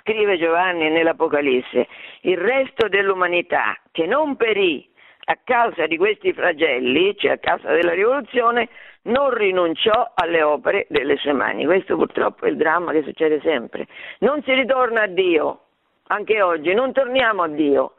[0.00, 1.88] Scrive Giovanni nell'Apocalisse,
[2.22, 4.86] il resto dell'umanità che non perì
[5.26, 8.68] a causa di questi flagelli, cioè a causa della rivoluzione,
[9.04, 11.64] non rinunciò alle opere delle sue mani.
[11.64, 13.86] Questo purtroppo è il dramma che succede sempre.
[14.18, 15.60] Non si ritorna a Dio,
[16.08, 17.94] anche oggi, non torniamo a Dio,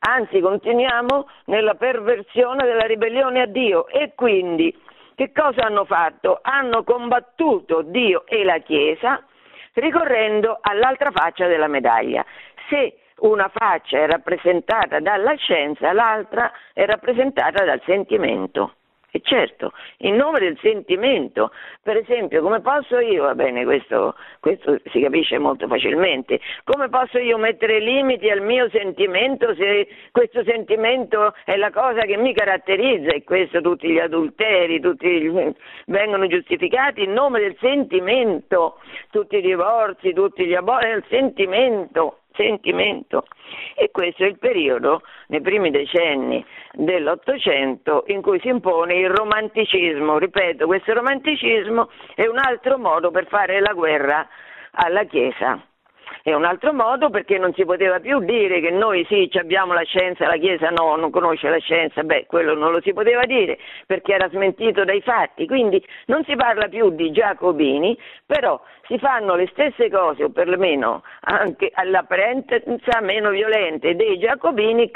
[0.00, 4.76] anzi continuiamo nella perversione della ribellione a Dio e quindi
[5.14, 6.40] che cosa hanno fatto?
[6.42, 9.22] Hanno combattuto Dio e la Chiesa
[9.74, 12.24] ricorrendo all'altra faccia della medaglia.
[12.68, 18.74] Se una faccia è rappresentata dalla scienza, l'altra è rappresentata dal sentimento.
[19.16, 24.80] E certo, in nome del sentimento, per esempio, come posso io, va bene, questo, questo,
[24.90, 31.32] si capisce molto facilmente, come posso io mettere limiti al mio sentimento se questo sentimento
[31.44, 35.54] è la cosa che mi caratterizza e questo tutti gli adulteri, tutti
[35.86, 38.80] vengono giustificati in nome del sentimento,
[39.12, 43.24] tutti i divorzi, tutti gli aborti, il sentimento sentimento.
[43.74, 50.18] E questo è il periodo, nei primi decenni dell'Ottocento, in cui si impone il romanticismo.
[50.18, 54.26] Ripeto, questo romanticismo è un altro modo per fare la guerra
[54.72, 55.60] alla Chiesa.
[56.26, 59.82] È un altro modo perché non si poteva più dire che noi sì abbiamo la
[59.82, 63.58] scienza, la Chiesa no, non conosce la scienza, beh quello non lo si poteva dire
[63.86, 69.34] perché era smentito dai fatti, quindi non si parla più di Giacobini, però si fanno
[69.34, 72.56] le stesse cose o perlomeno anche all'apparenza
[73.02, 74.90] meno violente dei Giacobini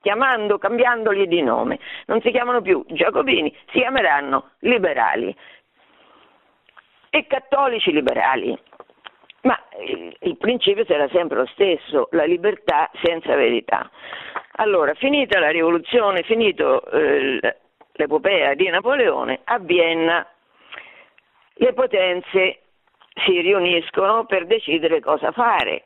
[0.00, 1.78] chiamando, cambiandoli di nome.
[2.06, 5.36] Non si chiamano più Giacobini, si chiameranno liberali
[7.10, 8.58] e cattolici liberali.
[9.42, 9.58] Ma
[10.20, 13.90] il principio sarà sempre lo stesso, la libertà senza verità.
[14.56, 17.56] Allora, finita la rivoluzione, finito eh,
[17.92, 20.26] l'epopea di Napoleone, a Vienna
[21.54, 22.60] le potenze
[23.24, 25.84] si riuniscono per decidere cosa fare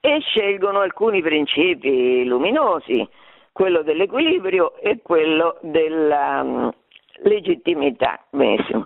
[0.00, 3.08] e scelgono alcuni principi luminosi,
[3.52, 6.72] quello dell'equilibrio e quello della um,
[7.22, 8.24] legittimità.
[8.30, 8.81] Benissimo.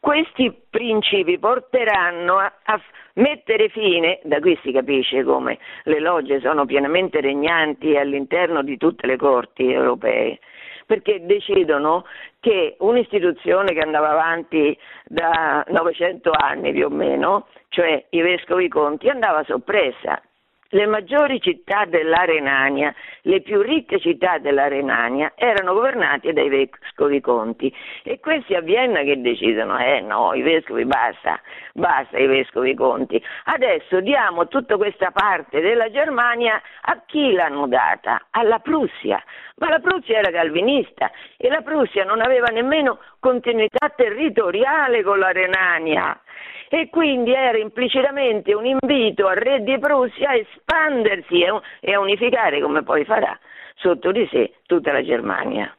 [0.00, 2.80] Questi principi porteranno a, a,
[3.14, 9.08] mettere fine, da qui si capisce come le logge sono pienamente regnanti all'interno di tutte
[9.08, 10.38] le corti europee,
[10.86, 12.04] perché decidono
[12.38, 19.08] che un'istituzione che andava avanti da 900 anni più o meno, cioè i vescovi conti,
[19.08, 20.22] andava soppressa
[20.70, 27.20] le maggiori città della Renania, le più ricche città della Renania, erano governate dai vescovi
[27.20, 31.40] conti e questi a Vienna che decidono, eh no, i vescovi basta,
[31.72, 33.22] basta i vescovi conti.
[33.44, 38.26] Adesso diamo tutta questa parte della Germania a chi l'hanno data?
[38.30, 39.22] Alla Prussia.
[39.56, 45.32] Ma la Prussia era calvinista e la Prussia non aveva nemmeno continuità territoriale con la
[45.32, 46.20] Renania
[46.68, 51.42] e quindi era implicitamente un invito al re di Prussia a espandersi
[51.80, 53.38] e a unificare, come poi farà,
[53.76, 55.72] sotto di sé tutta la Germania.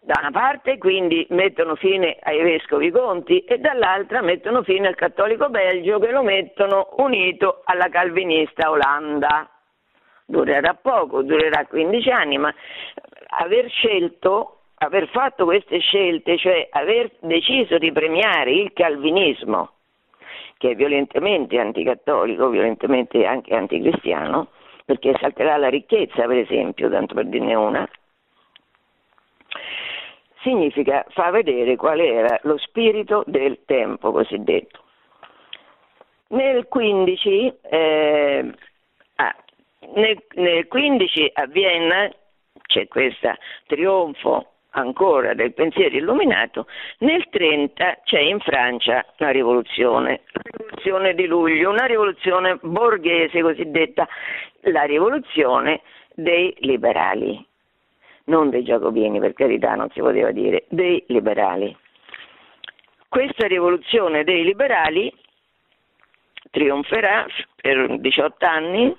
[0.00, 5.48] Da una parte quindi mettono fine ai vescovi conti e dall'altra mettono fine al cattolico
[5.48, 9.48] Belgio che lo mettono unito alla calvinista Olanda.
[10.26, 12.54] Durerà poco, durerà 15 anni, ma
[13.28, 19.72] aver scelto aver fatto queste scelte, cioè aver deciso di premiare il calvinismo,
[20.58, 24.48] che è violentemente anticattolico, violentemente anche anticristiano,
[24.84, 27.88] perché esalterà la ricchezza, per esempio, tanto per dirne una,
[30.42, 34.82] significa far vedere qual era lo spirito del tempo cosiddetto.
[36.28, 38.54] Nel 15, eh,
[39.16, 39.36] ah,
[39.94, 42.10] nel, nel 15 a Vienna
[42.66, 43.34] c'è questo
[43.66, 46.66] trionfo ancora del pensiero illuminato,
[46.98, 54.06] nel 30 c'è in Francia la rivoluzione, la rivoluzione di luglio, una rivoluzione borghese cosiddetta,
[54.62, 55.82] la rivoluzione
[56.14, 57.44] dei liberali,
[58.24, 61.76] non dei giacobini per carità non si poteva dire, dei liberali.
[63.08, 65.12] Questa rivoluzione dei liberali
[66.50, 67.26] trionferà
[67.60, 68.96] per 18 anni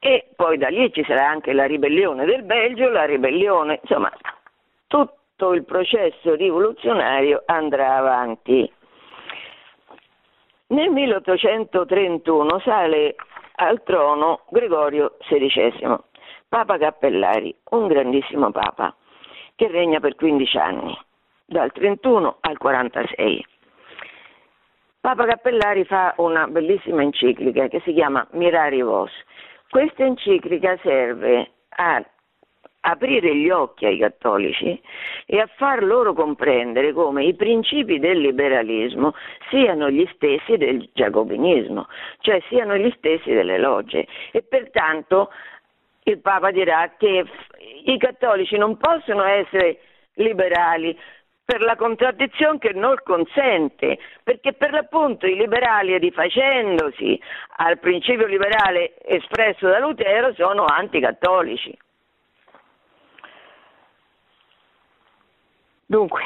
[0.00, 4.12] e poi da lì ci sarà anche la ribellione del Belgio, la ribellione, insomma,
[4.88, 8.70] tutto il processo rivoluzionario andrà avanti.
[10.68, 13.14] Nel 1831 sale
[13.56, 15.96] al trono Gregorio XVI,
[16.48, 18.94] Papa Cappellari, un grandissimo Papa,
[19.54, 20.98] che regna per 15 anni,
[21.44, 23.46] dal 31 al 46.
[25.00, 29.12] Papa Cappellari fa una bellissima enciclica che si chiama Mirari Vos.
[29.70, 32.04] Questa enciclica serve a
[32.80, 34.80] aprire gli occhi ai cattolici
[35.26, 39.14] e a far loro comprendere come i principi del liberalismo
[39.50, 41.88] siano gli stessi del giacobinismo,
[42.20, 45.30] cioè siano gli stessi delle logge e pertanto
[46.04, 47.24] il Papa dirà che
[47.84, 49.80] i cattolici non possono essere
[50.14, 50.96] liberali
[51.44, 57.18] per la contraddizione che non consente, perché per l'appunto i liberali rifacendosi
[57.56, 61.74] al principio liberale espresso da Lutero sono anticattolici.
[65.90, 66.20] Dunque,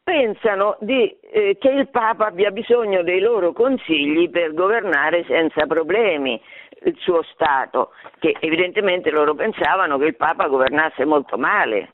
[0.03, 6.41] pensano di, eh, che il Papa abbia bisogno dei loro consigli per governare senza problemi
[6.85, 11.93] il suo Stato, che evidentemente loro pensavano che il Papa governasse molto male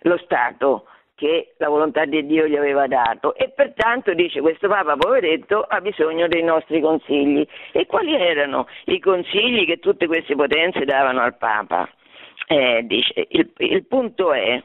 [0.00, 4.96] lo Stato che la volontà di Dio gli aveva dato e pertanto dice questo Papa
[4.96, 7.46] poveretto ha bisogno dei nostri consigli.
[7.72, 11.88] E quali erano i consigli che tutte queste potenze davano al Papa?
[12.46, 14.62] Eh, dice, il, il punto è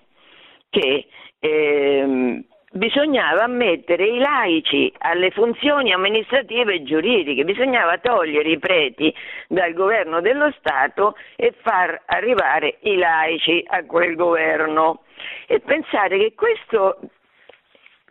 [0.70, 1.08] che
[1.40, 9.14] ehm, bisognava ammettere i laici alle funzioni amministrative e giuridiche, bisognava togliere i preti
[9.48, 15.04] dal governo dello Stato e far arrivare i laici a quel governo.
[15.48, 17.00] E pensare che questo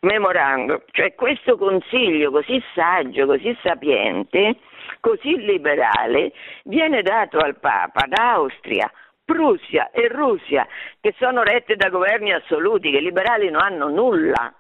[0.01, 4.57] memorandum, cioè questo consiglio così saggio, così sapiente,
[5.01, 6.33] così liberale,
[6.65, 8.91] viene dato al Papa d'Austria,
[9.29, 10.67] Prussia e Russia,
[11.03, 14.55] che sono rette da governi assoluti, che i liberali non hanno nulla.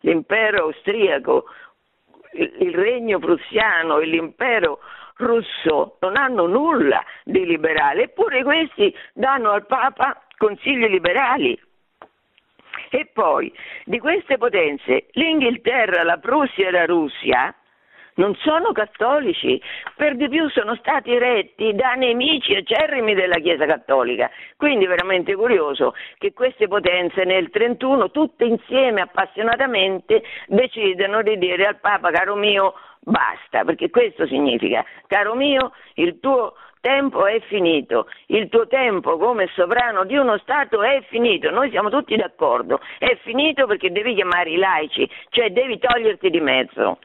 [0.00, 1.44] L'impero austriaco,
[2.32, 4.80] il regno prussiano e l'impero
[5.18, 11.56] russo non hanno nulla di liberale, eppure questi danno al Papa consigli liberali.
[12.90, 13.52] E poi
[13.84, 17.54] di queste potenze l'Inghilterra, la Prussia e la Russia
[18.18, 19.60] non sono cattolici,
[19.96, 24.30] per di più sono stati retti da nemici acerrimi della Chiesa cattolica.
[24.56, 31.80] Quindi veramente curioso che queste potenze nel 31 tutte insieme appassionatamente decidano di dire al
[31.80, 38.48] Papa caro mio basta, perché questo significa caro mio il tuo tempo è finito, il
[38.48, 43.66] tuo tempo come sovrano di uno Stato è finito, noi siamo tutti d'accordo, è finito
[43.66, 46.98] perché devi chiamare i laici, cioè devi toglierti di mezzo.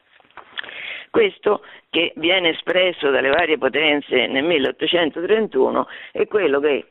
[1.14, 6.86] Questo che viene espresso dalle varie potenze nel 1831 è quello che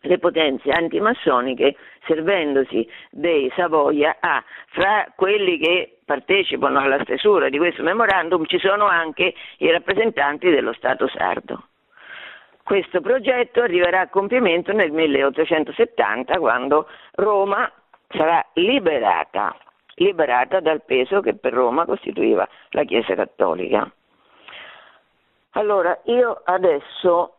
[0.00, 7.84] le potenze antimassoniche, servendosi dei Savoia, ha fra quelli che partecipano alla stesura di questo
[7.84, 11.68] memorandum ci sono anche i rappresentanti dello Stato sardo.
[12.64, 17.70] Questo progetto arriverà a compimento nel 1870 quando Roma
[18.08, 19.56] sarà liberata
[19.98, 23.90] liberata dal peso che per Roma costituiva la Chiesa Cattolica.
[25.52, 27.34] Allora, io adesso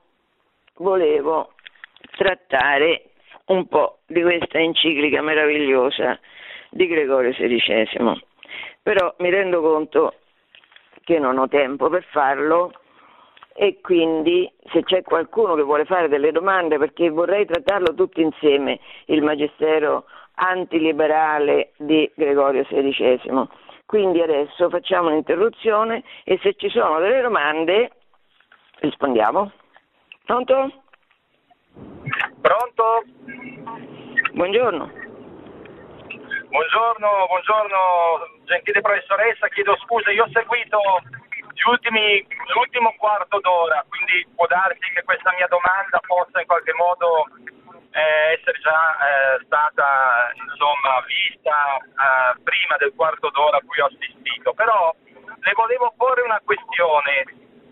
[0.76, 1.54] volevo
[2.16, 3.12] trattare
[3.46, 6.20] un po' di questa enciclica meravigliosa
[6.70, 8.22] di Gregorio XVI,
[8.82, 10.14] però mi rendo conto
[11.04, 12.72] che non ho tempo per farlo
[13.54, 18.80] e quindi se c'è qualcuno che vuole fare delle domande perché vorrei trattarlo tutti insieme,
[19.06, 20.06] il Magistero
[20.40, 23.48] antiliberale di Gregorio XVI.
[23.86, 27.92] Quindi adesso facciamo un'interruzione e se ci sono delle domande
[28.80, 29.52] rispondiamo.
[30.26, 30.72] Pronto?
[32.42, 33.04] Pronto?
[34.34, 34.92] Buongiorno.
[36.50, 37.78] Buongiorno, buongiorno
[38.46, 40.80] gentile professoressa, chiedo scusa, io ho seguito
[41.70, 42.26] ultimi,
[42.56, 47.28] l'ultimo quarto d'ora, quindi può darsi che questa mia domanda possa in qualche modo
[47.92, 53.86] eh, essere già eh, stata insomma, vista eh, prima del quarto d'ora a cui ho
[53.86, 54.94] assistito, però
[55.40, 57.26] le volevo porre una questione.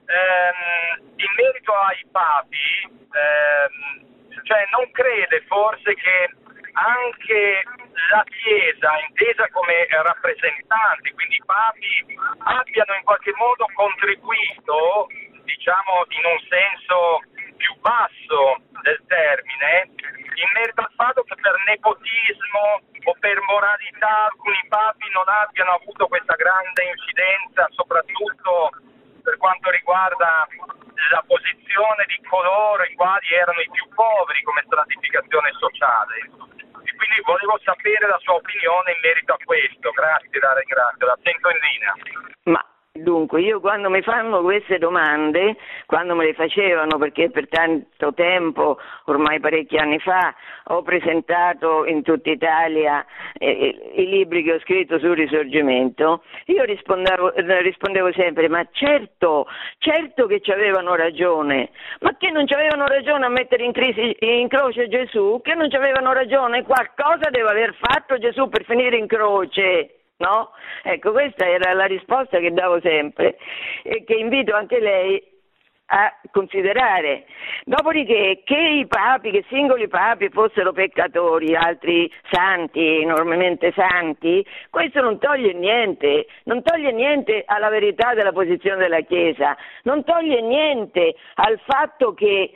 [0.08, 6.32] Ehm, in merito ai papi, ehm, cioè non crede forse che
[6.72, 7.64] anche
[8.12, 12.06] la Chiesa, intesa come rappresentanti, quindi i papi,
[12.38, 15.08] abbiano in qualche modo contribuito,
[15.44, 17.22] diciamo in un senso
[17.58, 19.92] più basso del termine,
[20.40, 26.08] in merito al fatto che per nepotismo o per moralità alcuni papi non abbiano avuto
[26.08, 28.72] questa grande incidenza, soprattutto
[29.24, 30.48] per quanto riguarda
[31.12, 36.16] la posizione di coloro i quali erano i più poveri come stratificazione sociale.
[36.88, 39.92] E quindi volevo sapere la sua opinione in merito a questo.
[39.92, 41.06] Grazie, la ringrazio.
[41.06, 41.94] La sento in linea.
[42.56, 42.64] Ma
[42.98, 48.78] Dunque, io quando mi fanno queste domande, quando me le facevano, perché per tanto tempo,
[49.06, 50.34] ormai parecchi anni fa,
[50.66, 53.06] ho presentato in tutta Italia
[53.38, 60.26] eh, i libri che ho scritto sul risorgimento, io rispondevo, rispondevo sempre, ma certo, certo
[60.26, 61.70] che ci avevano ragione,
[62.02, 65.70] ma che non ci avevano ragione a mettere in, crisi, in croce Gesù, che non
[65.70, 69.97] ci avevano ragione, qualcosa deve aver fatto Gesù per finire in croce.
[70.18, 70.52] No?
[70.84, 73.38] Ecco, questa era la risposta che davo sempre
[73.84, 75.36] e che invito anche lei
[75.88, 77.26] a considerare.
[77.64, 85.20] Dopodiché che i papi, che singoli papi fossero peccatori, altri santi, enormemente santi, questo non
[85.20, 91.60] toglie niente, non toglie niente alla verità della posizione della Chiesa, non toglie niente al
[91.66, 92.52] fatto che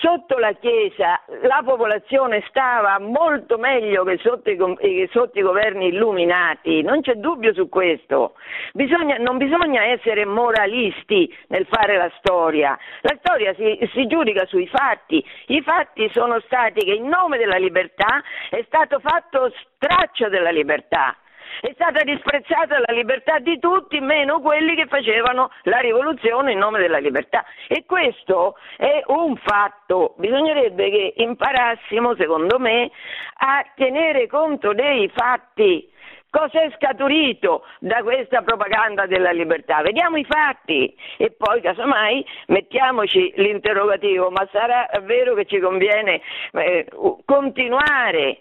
[0.00, 6.82] sotto la Chiesa la popolazione stava molto meglio che sotto i, sotto i governi illuminati,
[6.82, 8.34] non c'è dubbio su questo.
[8.72, 14.66] Bisogna, non bisogna essere moralisti nel fare la storia, la storia si, si giudica sui
[14.66, 20.50] fatti, i fatti sono stati che in nome della libertà è stato fatto straccio della
[20.50, 21.16] libertà
[21.60, 26.78] è stata disprezzata la libertà di tutti, meno quelli che facevano la rivoluzione in nome
[26.78, 27.44] della libertà.
[27.66, 30.14] E questo è un fatto.
[30.18, 32.90] Bisognerebbe che imparassimo, secondo me,
[33.38, 35.90] a tenere conto dei fatti.
[36.30, 39.80] Cosa è scaturito da questa propaganda della libertà?
[39.80, 46.20] Vediamo i fatti e poi casomai mettiamoci l'interrogativo, ma sarà vero che ci conviene
[46.52, 46.86] eh,
[47.24, 48.40] continuare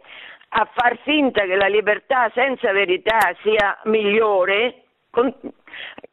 [0.50, 4.84] a far finta che la libertà senza verità sia migliore,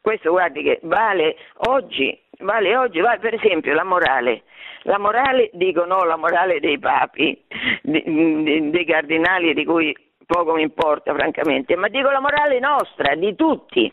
[0.01, 1.35] questo guardi che vale
[1.67, 4.43] oggi, vale oggi, vale per esempio la morale.
[4.83, 7.43] La morale, dico no, la morale dei papi,
[7.81, 13.91] dei cardinali di cui poco mi importa francamente, ma dico la morale nostra, di tutti.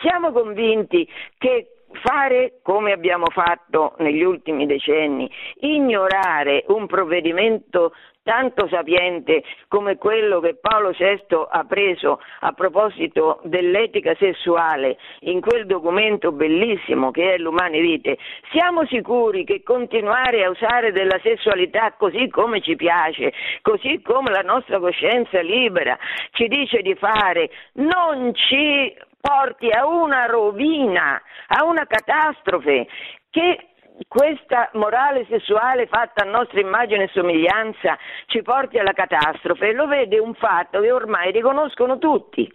[0.00, 5.30] Siamo convinti che fare come abbiamo fatto negli ultimi decenni,
[5.60, 7.92] ignorare un provvedimento
[8.22, 15.66] tanto sapiente come quello che Paolo VI ha preso a proposito dell'etica sessuale in quel
[15.66, 18.18] documento bellissimo che è l'Umane Vite,
[18.52, 24.42] siamo sicuri che continuare a usare della sessualità così come ci piace, così come la
[24.42, 25.98] nostra coscienza libera
[26.32, 32.86] ci dice di fare, non ci porti a una rovina, a una catastrofe
[33.30, 33.69] che
[34.08, 40.18] questa morale sessuale fatta a nostra immagine e somiglianza ci porti alla catastrofe, lo vede
[40.18, 42.50] un fatto che ormai riconoscono tutti,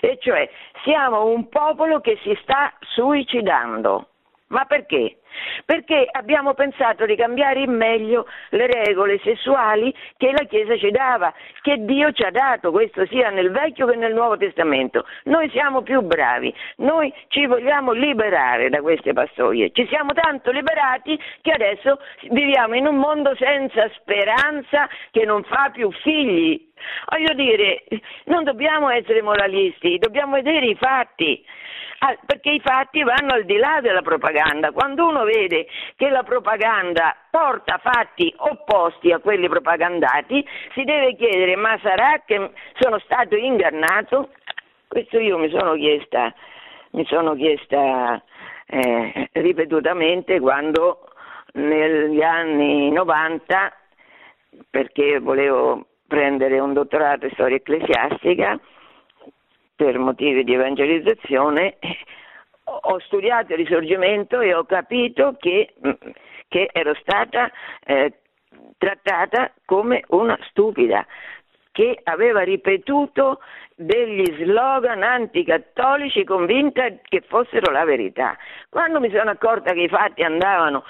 [0.00, 0.48] e cioè
[0.82, 4.08] siamo un popolo che si sta suicidando.
[4.48, 5.18] Ma perché?
[5.64, 11.32] Perché abbiamo pensato di cambiare in meglio le regole sessuali che la Chiesa ci dava,
[11.62, 15.06] che Dio ci ha dato, questo sia nel Vecchio che nel Nuovo Testamento.
[15.24, 19.70] Noi siamo più bravi, noi ci vogliamo liberare da queste pastoie.
[19.72, 21.98] Ci siamo tanto liberati che adesso
[22.30, 26.72] viviamo in un mondo senza speranza che non fa più figli.
[27.10, 27.84] Voglio dire,
[28.24, 31.44] non dobbiamo essere moralisti, dobbiamo vedere i fatti.
[31.98, 34.72] Ah, perché i fatti vanno al di là della propaganda.
[34.72, 35.66] Quando uno vede
[35.96, 42.50] che la propaganda porta fatti opposti a quelli propagandati, si deve chiedere ma sarà che
[42.78, 44.30] sono stato ingannato?
[44.86, 46.34] Questo io mi sono chiesta,
[46.90, 48.22] mi sono chiesta
[48.66, 51.08] eh, ripetutamente quando
[51.54, 53.72] negli anni 90,
[54.70, 58.56] perché volevo prendere un dottorato in storia ecclesiastica,
[59.74, 61.78] per motivi di evangelizzazione,
[62.62, 65.74] ho studiato il risorgimento e ho capito che,
[66.46, 67.50] che ero stata
[67.84, 68.12] eh,
[68.78, 71.04] trattata come una stupida,
[71.74, 73.40] che aveva ripetuto
[73.74, 78.36] degli slogan anticattolici convinta che fossero la verità.
[78.68, 80.84] Quando mi sono accorta che i fatti andavano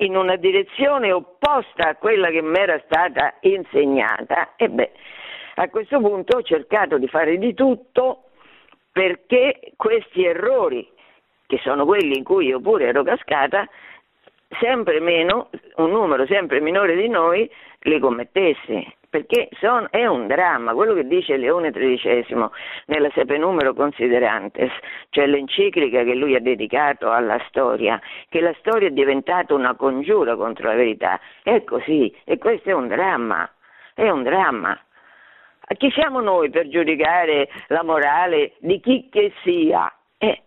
[0.00, 4.90] in una direzione opposta a quella che mi era stata insegnata, e beh,
[5.54, 8.24] a questo punto ho cercato di fare di tutto
[8.92, 10.86] perché questi errori,
[11.46, 13.66] che sono quelli in cui io pure ero cascata,
[14.60, 17.50] sempre meno, un numero sempre minore di noi
[17.88, 22.48] li commettesse, perché son, è un dramma, quello che dice Leone XIII
[22.86, 24.70] nella Sepe Numero Considerantes,
[25.10, 30.36] cioè l'enciclica che lui ha dedicato alla storia, che la storia è diventata una congiura
[30.36, 33.48] contro la verità, è così, e questo è un dramma,
[33.94, 34.78] è un dramma.
[35.76, 39.92] Chi siamo noi per giudicare la morale di chi che sia?
[40.18, 40.42] Eh,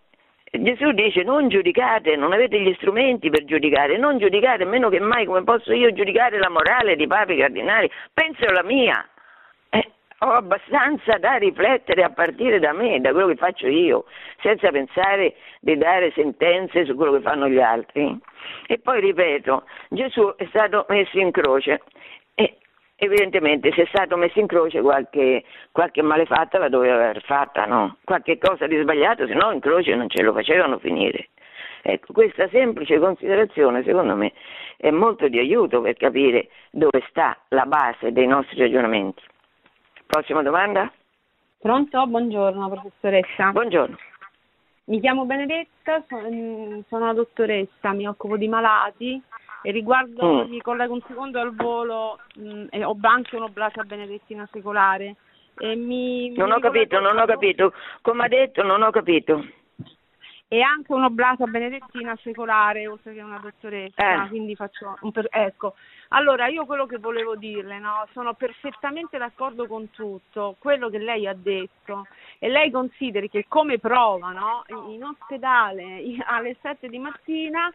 [0.52, 5.26] Gesù dice non giudicate, non avete gli strumenti per giudicare, non giudicate, meno che mai
[5.26, 9.08] come posso io giudicare la morale di papi cardinali, penso alla mia.
[9.70, 14.06] Eh, ho abbastanza da riflettere a partire da me, da quello che faccio io,
[14.41, 18.18] senza pensare di dare sentenze su quello che fanno gli altri.
[18.66, 21.82] E poi ripeto, Gesù è stato messo in croce
[22.34, 22.58] e
[23.00, 27.97] evidentemente se è stato messo in croce qualche, qualche malefatta la doveva aver fatta, no?
[28.04, 31.30] Qualche cosa di sbagliato, se no in croce non ce lo facevano finire.
[31.82, 34.34] Ecco, questa semplice considerazione secondo me
[34.76, 39.24] è molto di aiuto per capire dove sta la base dei nostri ragionamenti.
[40.06, 40.91] Prossima domanda?
[41.58, 42.06] Pronto?
[42.06, 43.52] Buongiorno professoressa.
[43.52, 43.97] Buongiorno.
[44.86, 49.22] Mi chiamo Benedetta, sono una dottoressa, mi occupo di malati
[49.62, 50.49] e riguardo, mm.
[50.49, 55.16] mi collego un secondo al volo, mh, mm, e ho anche un'oblata benedettina secolare.
[55.57, 57.74] E mi, non mi ho capito, non ho capito.
[58.01, 59.45] Come ha detto, non ho capito.
[60.51, 64.28] E anche un'oblata benedettina secolare, oltre che una dottoressa, eh.
[64.30, 65.28] quindi faccio un per...
[65.30, 65.76] ecco.
[66.07, 71.28] Allora, io quello che volevo dirle, no, sono perfettamente d'accordo con tutto quello che lei
[71.28, 72.07] ha detto
[72.39, 77.72] e lei consideri che come prova, no, in ospedale alle 7 di mattina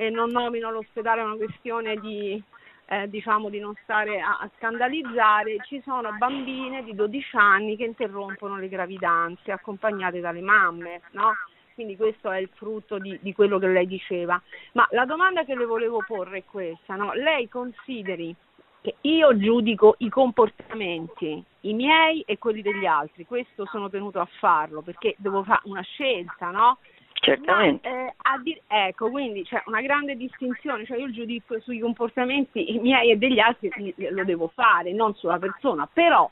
[0.00, 2.40] e non nomino l'ospedale una questione di,
[2.86, 7.82] eh, diciamo di non stare a, a, scandalizzare, ci sono bambine di 12 anni che
[7.82, 11.32] interrompono le gravidanze accompagnate dalle mamme, no?
[11.74, 14.40] Quindi questo è il frutto di, di, quello che lei diceva.
[14.74, 17.12] Ma la domanda che le volevo porre è questa, no?
[17.14, 18.32] Lei consideri
[18.80, 24.28] che io giudico i comportamenti, i miei e quelli degli altri, questo sono tenuto a
[24.38, 26.78] farlo perché devo fare una scelta, no?
[27.20, 27.88] Certamente.
[27.88, 32.78] Ma, eh, di- ecco, quindi c'è una grande distinzione, cioè io il giudizio sui comportamenti
[32.80, 36.30] miei e degli altri lo devo fare, non sulla persona, però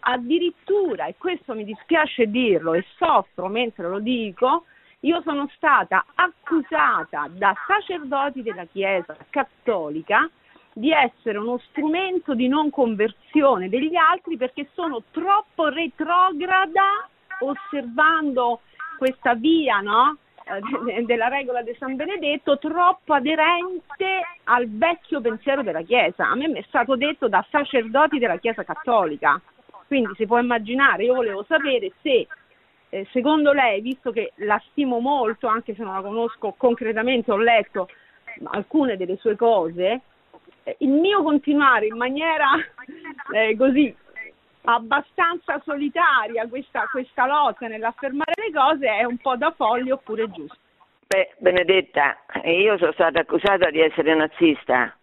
[0.00, 4.64] addirittura, e questo mi dispiace dirlo e soffro mentre lo dico,
[5.00, 10.28] io sono stata accusata da sacerdoti della Chiesa cattolica
[10.72, 17.08] di essere uno strumento di non conversione degli altri perché sono troppo retrograda
[17.40, 18.60] osservando
[19.00, 20.18] questa via no?
[20.44, 26.28] Eh, della regola di San Benedetto troppo aderente al vecchio pensiero della Chiesa.
[26.28, 29.40] A me è stato detto da sacerdoti della Chiesa cattolica,
[29.86, 32.26] quindi si può immaginare, io volevo sapere se
[32.90, 37.38] eh, secondo lei, visto che la stimo molto, anche se non la conosco concretamente, ho
[37.38, 37.88] letto
[38.50, 40.00] alcune delle sue cose,
[40.64, 42.50] eh, il mio continuare in maniera
[43.32, 43.94] eh, così
[44.64, 50.56] abbastanza solitaria questa, questa lotta nell'affermare le cose è un po' da folli oppure giusto?
[51.06, 54.94] Beh, Benedetta, io sono stata accusata di essere nazista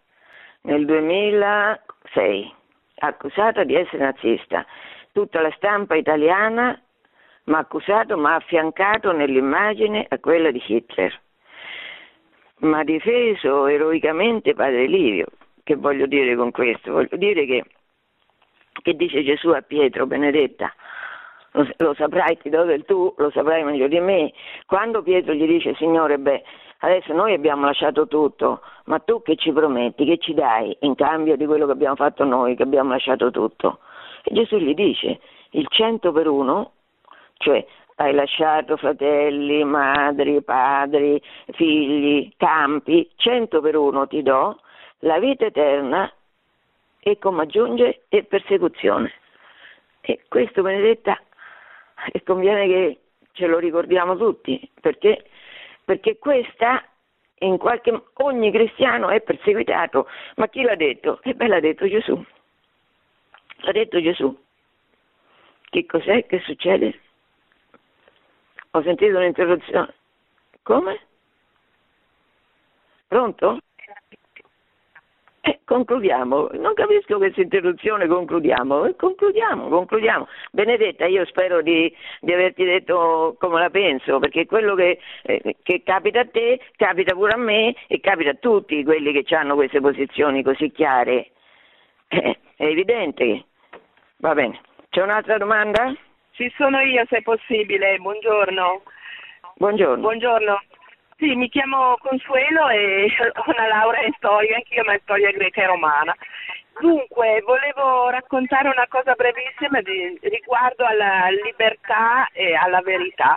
[0.62, 2.54] nel 2006,
[3.00, 4.64] accusata di essere nazista.
[5.12, 6.80] Tutta la stampa italiana
[7.44, 11.20] mi ha accusato, mi ha affiancato nell'immagine a quella di Hitler.
[12.60, 15.26] Mi ha difeso eroicamente Padre Livio.
[15.62, 16.92] Che voglio dire con questo?
[16.92, 17.64] Voglio dire che
[18.82, 20.72] che dice Gesù a Pietro, Benedetta,
[21.52, 24.32] lo, lo saprai, ti do del tu, lo saprai meglio di me.
[24.66, 26.42] Quando Pietro gli dice, Signore, beh,
[26.80, 31.36] adesso noi abbiamo lasciato tutto, ma tu che ci prometti, che ci dai in cambio
[31.36, 33.80] di quello che abbiamo fatto noi, che abbiamo lasciato tutto?
[34.24, 35.20] E Gesù gli dice,
[35.50, 36.72] il cento per uno,
[37.38, 37.64] cioè
[37.96, 41.20] hai lasciato fratelli, madri, padri,
[41.52, 44.60] figli, campi, cento per uno ti do,
[45.00, 46.10] la vita eterna
[47.00, 49.12] e come aggiunge e persecuzione.
[50.00, 51.20] E questo Benedetta
[52.12, 53.00] e conviene che
[53.32, 55.28] ce lo ricordiamo tutti, perché,
[55.84, 56.84] perché questa
[57.40, 61.20] in qualche ogni cristiano è perseguitato, ma chi l'ha detto?
[61.22, 62.24] E beh l'ha detto Gesù.
[63.58, 64.36] L'ha detto Gesù.
[65.70, 67.00] Che cos'è che succede?
[68.72, 69.94] Ho sentito un'interruzione.
[70.62, 71.00] Come?
[73.06, 73.58] Pronto?
[75.48, 80.28] Eh, concludiamo, non capisco questa interruzione, concludiamo, eh, concludiamo, concludiamo.
[80.52, 81.90] Benedetta, io spero di,
[82.20, 87.14] di, averti detto come la penso, perché quello che, eh, che, capita a te capita
[87.14, 91.30] pure a me e capita a tutti quelli che hanno queste posizioni così chiare.
[92.08, 93.44] Eh, è evidente.
[94.18, 94.60] Va bene.
[94.90, 95.94] C'è un'altra domanda?
[96.32, 98.82] Ci sono io se possibile, buongiorno.
[99.56, 100.02] Buongiorno.
[100.02, 100.60] Buongiorno.
[101.18, 105.62] Sì, mi chiamo Consuelo e ho una laurea in storia, anch'io ma in storia greca
[105.62, 106.14] e romana.
[106.78, 113.36] Dunque, volevo raccontare una cosa brevissima di, riguardo alla libertà e alla verità.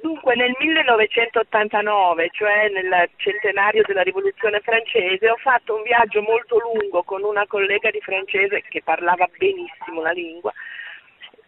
[0.00, 7.02] Dunque, nel 1989, cioè nel centenario della rivoluzione francese, ho fatto un viaggio molto lungo
[7.02, 10.52] con una collega di francese che parlava benissimo la lingua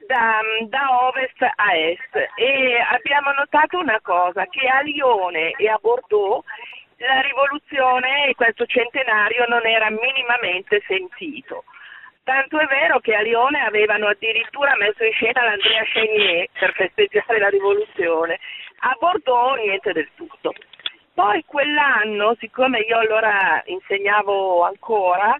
[0.08, 5.78] da, da, ovest a est e abbiamo notato una cosa, che a Lione e a
[5.80, 6.44] Bordeaux
[6.96, 11.64] la rivoluzione e questo centenario non era minimamente sentito.
[12.24, 17.38] Tanto è vero che a Lione avevano addirittura messo in scena l'Andrea Chenier per festeggiare
[17.38, 18.40] la rivoluzione,
[18.80, 20.54] a Bordeaux niente del tutto.
[21.12, 25.36] Poi quell'anno, siccome io allora insegnavo ancora,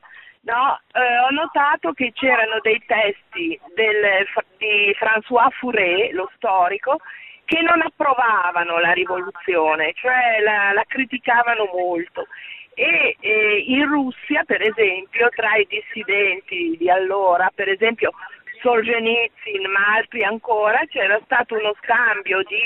[0.49, 4.27] no, eh, ho notato che c'erano dei testi del,
[4.57, 6.97] di François Fouré, lo storico,
[7.45, 12.27] che non approvavano la rivoluzione, cioè la, la criticavano molto.
[12.75, 18.13] E, e in Russia, per esempio, tra i dissidenti di allora, per esempio
[18.61, 22.61] Solzhenitsyn, ma altri ancora, c'era stato uno scambio di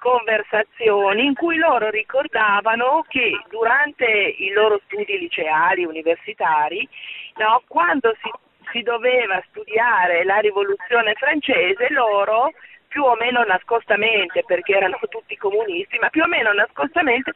[0.00, 6.88] conversazioni in cui loro ricordavano che durante i loro studi liceali, universitari,
[7.36, 8.30] no, quando si,
[8.72, 12.50] si doveva studiare la rivoluzione francese, loro
[12.88, 17.32] più o meno nascostamente, perché erano tutti comunisti, ma più o meno nascostamente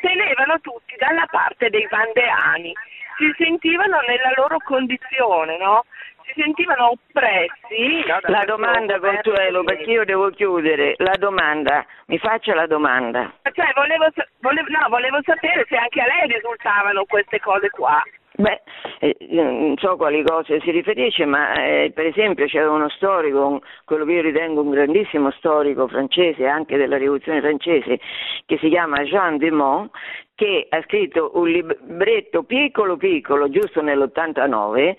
[0.00, 2.72] tenevano tutti dalla parte dei vandeani,
[3.16, 5.84] si sentivano nella loro condizione, no?
[6.32, 8.04] Si sentivano oppressi.
[8.06, 13.32] No, la domanda, Consuelo, perché io devo chiudere, la domanda, mi faccia la domanda.
[13.52, 14.06] Cioè, volevo,
[14.40, 18.02] volevo, no, volevo sapere se anche a lei risultavano queste cose qua.
[18.32, 18.62] Beh,
[19.00, 24.06] eh, non so quali cose si riferisce, ma eh, per esempio c'era uno storico, quello
[24.06, 28.00] che io ritengo un grandissimo storico francese, anche della rivoluzione francese,
[28.46, 29.90] che si chiama Jean Dumont,
[30.34, 34.96] che ha scritto un libretto piccolo piccolo, giusto nell'89,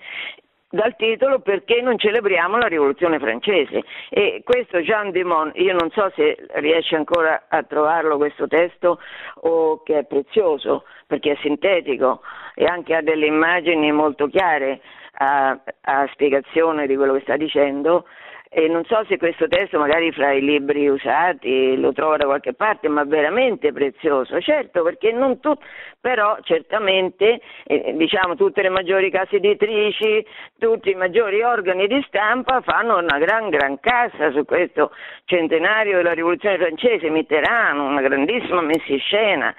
[0.72, 6.10] dal titolo Perché non celebriamo la rivoluzione francese e questo Jean Dimon, io non so
[6.16, 8.98] se riesce ancora a trovarlo questo testo
[9.42, 12.22] o che è prezioso perché è sintetico
[12.54, 14.80] e anche ha delle immagini molto chiare
[15.18, 18.06] a, a spiegazione di quello che sta dicendo
[18.54, 22.52] e non so se questo testo magari fra i libri usati lo trovo da qualche
[22.52, 25.64] parte, ma veramente prezioso, certo perché non tutti,
[25.98, 30.22] però certamente eh, diciamo tutte le maggiori case editrici,
[30.58, 34.90] tutti i maggiori organi di stampa fanno una gran gran cassa su questo
[35.24, 39.54] centenario della rivoluzione francese, Mitterrand, una grandissima messa in scena,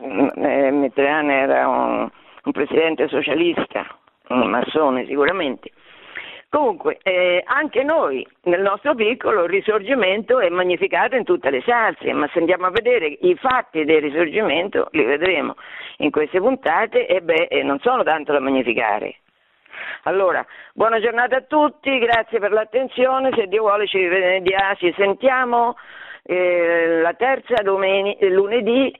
[0.00, 2.08] mm, eh, Mitterrand era un,
[2.44, 3.86] un presidente socialista,
[4.28, 5.70] un massone sicuramente.
[6.50, 12.10] Comunque, eh, anche noi nel nostro piccolo il risorgimento è magnificato in tutte le salse,
[12.14, 15.56] ma se andiamo a vedere i fatti del risorgimento li vedremo
[15.98, 19.16] in queste puntate e beh, eh, non sono tanto da magnificare.
[20.04, 25.76] Allora, buona giornata a tutti, grazie per l'attenzione, se Dio vuole ci, vediamo, ci sentiamo
[26.22, 28.90] eh, la terza domenica, lunedì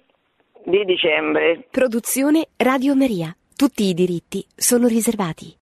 [0.65, 1.67] di dicembre.
[1.71, 3.35] Produzione Radio Maria.
[3.57, 5.57] Tutti i diritti sono riservati.